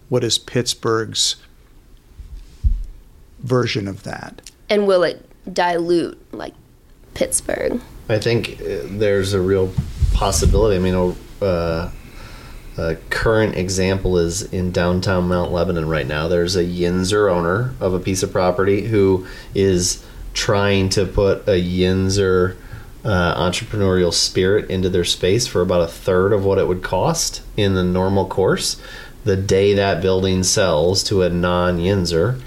[0.10, 1.36] what is Pittsburgh's
[3.40, 4.50] version of that.
[4.70, 6.54] And will it dilute like
[7.14, 7.82] Pittsburgh.
[8.08, 9.74] I think uh, there's a real
[10.20, 10.76] possibility.
[10.76, 11.90] I mean, uh,
[12.78, 16.28] a current example is in downtown Mount Lebanon right now.
[16.28, 21.62] There's a Yinzer owner of a piece of property who is trying to put a
[21.62, 22.58] Yinzer
[23.06, 27.42] uh, entrepreneurial spirit into their space for about a third of what it would cost
[27.56, 28.76] in the normal course.
[29.24, 32.42] The day that building sells to a non Yinzer,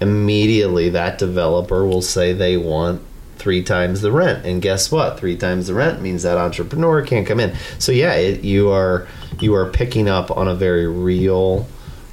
[0.00, 3.02] immediately that developer will say they want
[3.38, 4.44] three times the rent.
[4.44, 5.18] And guess what?
[5.18, 7.56] Three times the rent means that entrepreneur can't come in.
[7.78, 9.06] So yeah, it, you are
[9.40, 11.66] you are picking up on a very real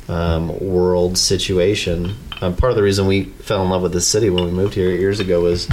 [0.07, 2.15] um, world situation.
[2.41, 4.73] Um, part of the reason we fell in love with this city when we moved
[4.73, 5.67] here years ago was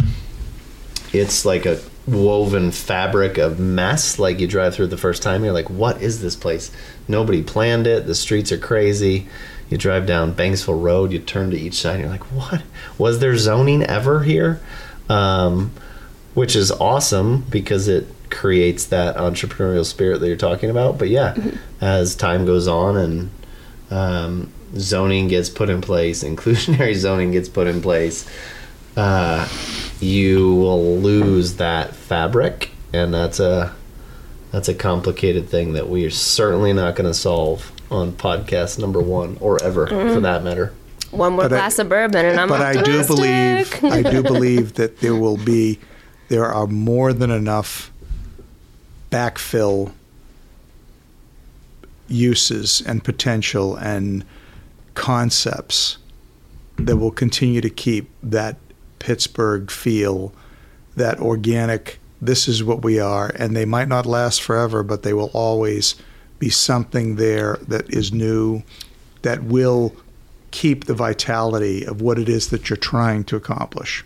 [1.13, 4.19] it's like a woven fabric of mess.
[4.19, 6.71] Like you drive through the first time, you're like, "What is this place?"
[7.09, 8.07] Nobody planned it.
[8.07, 9.27] The streets are crazy.
[9.69, 12.63] You drive down Banksville Road, you turn to each side, and you're like, "What
[12.99, 14.61] was there zoning ever here?"
[15.09, 15.73] Um,
[16.35, 20.99] which is awesome because it creates that entrepreneurial spirit that you're talking about.
[20.99, 21.57] But yeah, mm-hmm.
[21.85, 23.31] as time goes on and
[23.91, 28.29] um, zoning gets put in place, inclusionary zoning gets put in place,
[28.97, 29.49] uh,
[30.01, 33.75] you will lose that fabric, and that's a
[34.51, 39.01] that's a complicated thing that we are certainly not going to solve on podcast number
[39.01, 40.13] one or ever mm-hmm.
[40.13, 40.75] for that matter.
[41.13, 42.61] One more but glass I, of bourbon, and I'm but.
[42.61, 45.79] I do believe I do believe that there will be
[46.29, 47.93] there are more than enough
[49.11, 49.93] backfill
[52.09, 54.25] uses and potential and
[54.95, 55.99] concepts
[56.77, 58.57] that will continue to keep that
[58.99, 60.33] Pittsburgh feel,
[60.97, 63.33] that organic, this is what we are.
[63.37, 65.95] And they might not last forever, but they will always
[66.39, 68.63] be something there that is new,
[69.23, 69.95] that will
[70.53, 74.05] keep the vitality of what it is that you're trying to accomplish.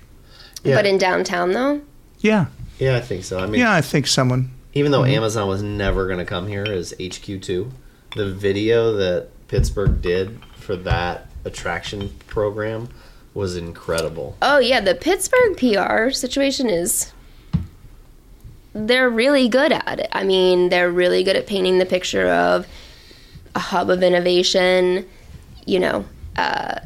[0.64, 0.76] Yeah.
[0.76, 1.82] But in downtown, though?
[2.20, 2.46] Yeah.
[2.78, 3.38] Yeah, I think so.
[3.38, 5.14] I mean, yeah, I think someone even though mm-hmm.
[5.14, 7.70] Amazon was never going to come here as HQ2,
[8.14, 12.90] the video that Pittsburgh did for that attraction program
[13.32, 14.36] was incredible.
[14.42, 14.80] Oh, yeah.
[14.80, 17.12] The Pittsburgh PR situation is.
[18.74, 20.08] They're really good at it.
[20.12, 22.66] I mean, they're really good at painting the picture of
[23.54, 25.08] a hub of innovation,
[25.64, 26.04] you know,
[26.36, 26.80] uh,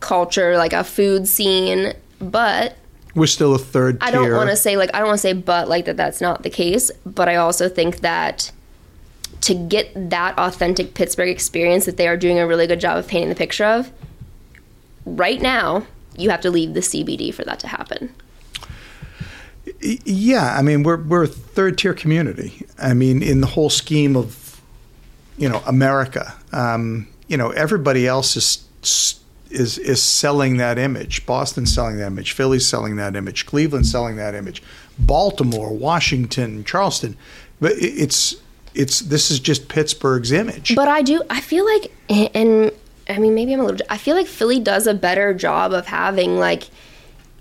[0.00, 2.76] culture, like a food scene, but
[3.14, 5.32] we're still a third I don't want to say like I don't want to say
[5.34, 8.50] but like that that's not the case, but I also think that
[9.42, 13.06] to get that authentic Pittsburgh experience that they are doing a really good job of
[13.06, 13.92] painting the picture of,
[15.04, 15.86] right now,
[16.16, 18.14] you have to leave the CBD for that to happen.
[19.80, 22.66] Yeah, I mean we're we're a third tier community.
[22.78, 24.60] I mean in the whole scheme of
[25.36, 29.20] you know America, um, you know everybody else is
[29.50, 31.24] is is selling that image.
[31.26, 32.32] Boston selling that image.
[32.32, 33.46] Philly's selling that image.
[33.46, 34.62] Cleveland selling that image.
[34.98, 37.16] Baltimore, Washington, Charleston.
[37.60, 38.36] But it's
[38.74, 40.74] it's this is just Pittsburgh's image.
[40.74, 41.92] But I do I feel like
[42.34, 42.70] and
[43.08, 45.86] I mean maybe I'm a little I feel like Philly does a better job of
[45.86, 46.64] having like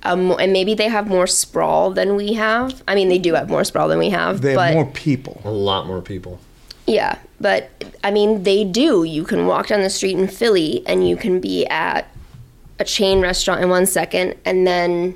[0.06, 2.84] um, and maybe they have more sprawl than we have.
[2.88, 4.42] I mean, they do have more sprawl than we have.
[4.42, 5.42] They have but, more people.
[5.46, 6.42] A lot more people.
[6.86, 7.70] Yeah, but
[8.04, 9.04] I mean, they do.
[9.04, 12.08] You can walk down the street in Philly and you can be at
[12.80, 15.16] a chain restaurant in one second and then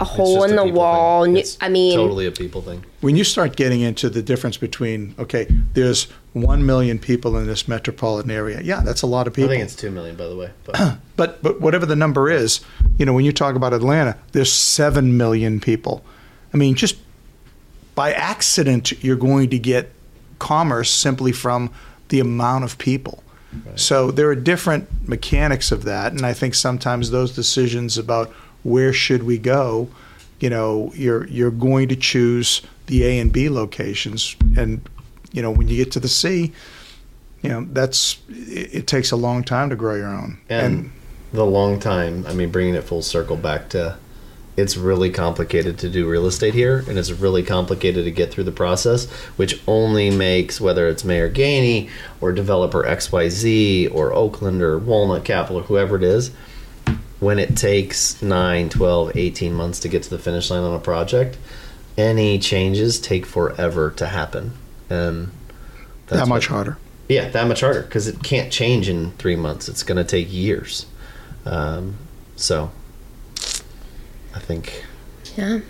[0.00, 1.24] a hole in the wall.
[1.60, 2.84] I mean, totally a people thing.
[3.02, 7.68] When you start getting into the difference between, okay, there's one million people in this
[7.68, 8.60] metropolitan area.
[8.62, 9.50] Yeah, that's a lot of people.
[9.50, 10.50] I think it's two million, by the way.
[10.64, 12.60] But but, but whatever the number is,
[12.98, 16.04] you know, when you talk about Atlanta, there's seven million people.
[16.52, 16.96] I mean, just
[17.94, 19.92] by accident, you're going to get
[20.40, 21.70] commerce simply from
[22.08, 23.22] the amount of people.
[23.52, 23.78] Right.
[23.78, 28.30] So there are different mechanics of that, and I think sometimes those decisions about
[28.62, 29.88] where should we go,
[30.40, 34.88] you know, you're you're going to choose the A and B locations, and
[35.32, 36.52] you know when you get to the C,
[37.42, 40.92] you know that's it, it takes a long time to grow your own, and, and
[41.32, 42.24] the long time.
[42.26, 43.96] I mean, bringing it full circle back to
[44.60, 48.44] it's really complicated to do real estate here and it's really complicated to get through
[48.44, 51.88] the process which only makes whether it's mayor gainey
[52.20, 56.30] or developer xyz or oakland or walnut capital or whoever it is
[57.18, 60.78] when it takes 9 12 18 months to get to the finish line on a
[60.78, 61.36] project
[62.00, 64.52] any changes take forever to happen.
[64.88, 65.30] And
[66.06, 66.78] that much what, harder.
[67.08, 69.68] Yeah that much harder because it can't change in three months.
[69.68, 70.86] It's going to take years.
[71.44, 71.96] Um,
[72.36, 72.70] so
[74.34, 74.84] I think.
[75.36, 75.60] Yeah.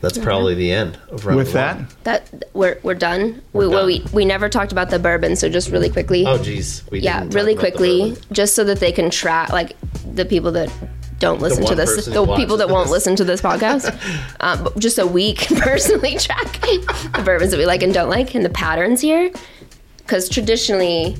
[0.00, 1.86] That's probably the end of round With one.
[2.04, 3.42] that, that we're we're done.
[3.52, 3.86] We're we, done.
[3.86, 6.24] we we never talked about the bourbon, so just really quickly.
[6.26, 6.82] Oh, geez.
[6.90, 9.76] We yeah, really quickly, just so that they can track like
[10.14, 10.72] the people that
[11.18, 12.06] don't listen to this.
[12.06, 12.92] The people that won't this.
[12.92, 13.94] listen to this podcast,
[14.40, 18.34] um, just so we can personally track the bourbons that we like and don't like
[18.34, 19.30] and the patterns here,
[19.98, 21.16] because traditionally.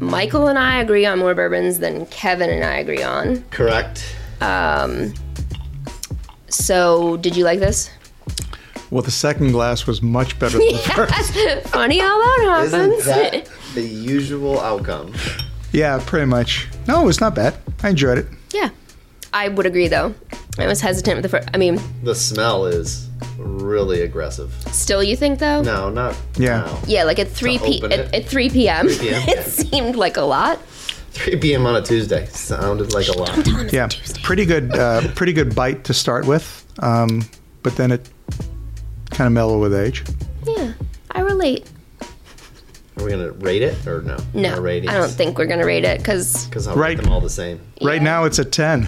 [0.00, 3.42] Michael and I agree on more bourbons than Kevin and I agree on.
[3.50, 4.16] Correct.
[4.40, 5.12] Um,
[6.48, 7.90] so, did you like this?
[8.90, 11.68] Well, the second glass was much better than the first.
[11.68, 13.06] Funny how that happens.
[13.06, 15.14] Isn't that the usual outcome?
[15.72, 16.66] Yeah, pretty much.
[16.88, 17.56] No, it was not bad.
[17.82, 18.26] I enjoyed it.
[18.52, 18.70] yeah,
[19.32, 20.14] I would agree though.
[20.58, 21.48] I was hesitant with the first.
[21.54, 23.08] I mean, The smell is
[23.70, 24.52] really aggressive.
[24.72, 25.62] still, you think though?
[25.62, 26.58] No, not Yeah.
[26.66, 26.78] now.
[26.86, 28.14] Yeah, like at three p open at, it.
[28.14, 28.88] at three p.m.
[28.88, 29.42] 3 p.m., it yeah.
[29.44, 30.58] seemed like a lot.
[31.12, 31.66] 3 p.m.
[31.66, 33.72] on a Tuesday sounded like a lot.
[33.72, 33.88] Yeah,
[34.22, 34.72] pretty good.
[34.76, 37.22] Uh, pretty good bite to start with, um,
[37.62, 38.08] but then it
[39.10, 40.04] kind of mellowed with age.
[40.46, 40.72] Yeah,
[41.10, 41.68] I relate.
[43.00, 44.18] Are we gonna rate it or no?
[44.34, 46.90] No, I don't think we're gonna rate it because because I'll Right.
[46.96, 47.58] rate them all the same.
[47.80, 48.02] Right Yeah.
[48.04, 48.86] now, it's a ten.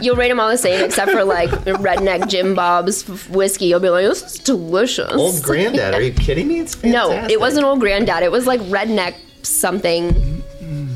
[0.00, 3.66] you'll rate them all the same except for like redneck Jim Bob's whiskey.
[3.66, 5.12] You'll be like, this is delicious.
[5.12, 6.58] Old Granddad, are you kidding me?
[6.60, 8.22] It's No, it wasn't old granddad.
[8.24, 10.42] It was like redneck something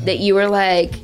[0.03, 0.95] that you were like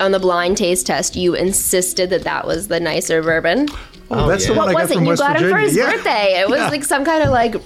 [0.00, 1.16] on the blind taste test.
[1.16, 3.68] You insisted that that was the nicer bourbon.
[4.10, 4.52] Oh, that's yeah.
[4.52, 4.94] the one What I got was it?
[4.94, 5.48] from You West got Virginia.
[5.48, 5.90] it for his yeah.
[5.92, 6.40] birthday.
[6.40, 6.68] It was Yeah.
[6.70, 7.56] like some kind of like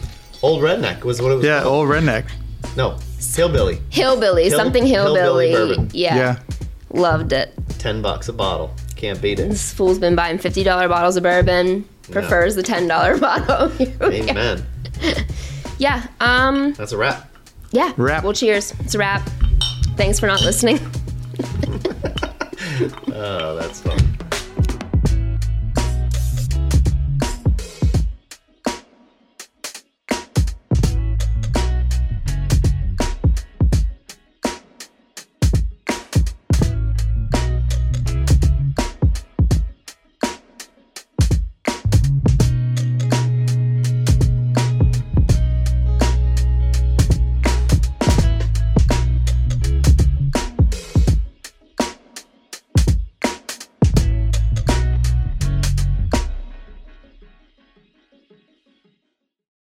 [0.42, 1.44] Old Redneck was what it was.
[1.44, 1.74] Yeah, called.
[1.74, 2.24] old redneck.
[2.76, 2.98] No,
[3.34, 3.80] Hillbilly.
[3.90, 5.50] hillbilly, Hill- something hillbilly.
[5.50, 5.88] hillbilly.
[5.92, 6.36] Yeah, Yeah.
[6.92, 7.54] loved it.
[7.78, 8.72] Ten bucks a bottle.
[8.96, 9.48] Can't beat it.
[9.50, 11.84] This fool's been buying fifty dollar bottles of bourbon.
[12.10, 13.68] Prefers the ten dollar bottle.
[13.70, 14.30] Here we go.
[14.30, 14.66] Amen.
[15.78, 16.06] Yeah.
[16.20, 16.74] Um.
[16.74, 17.28] That's a wrap.
[17.72, 17.92] Yeah.
[17.96, 18.22] Wrap.
[18.22, 18.72] Well, cheers.
[18.80, 19.28] It's a wrap.
[19.96, 20.78] Thanks for not listening.
[23.14, 23.98] Oh, that's fun.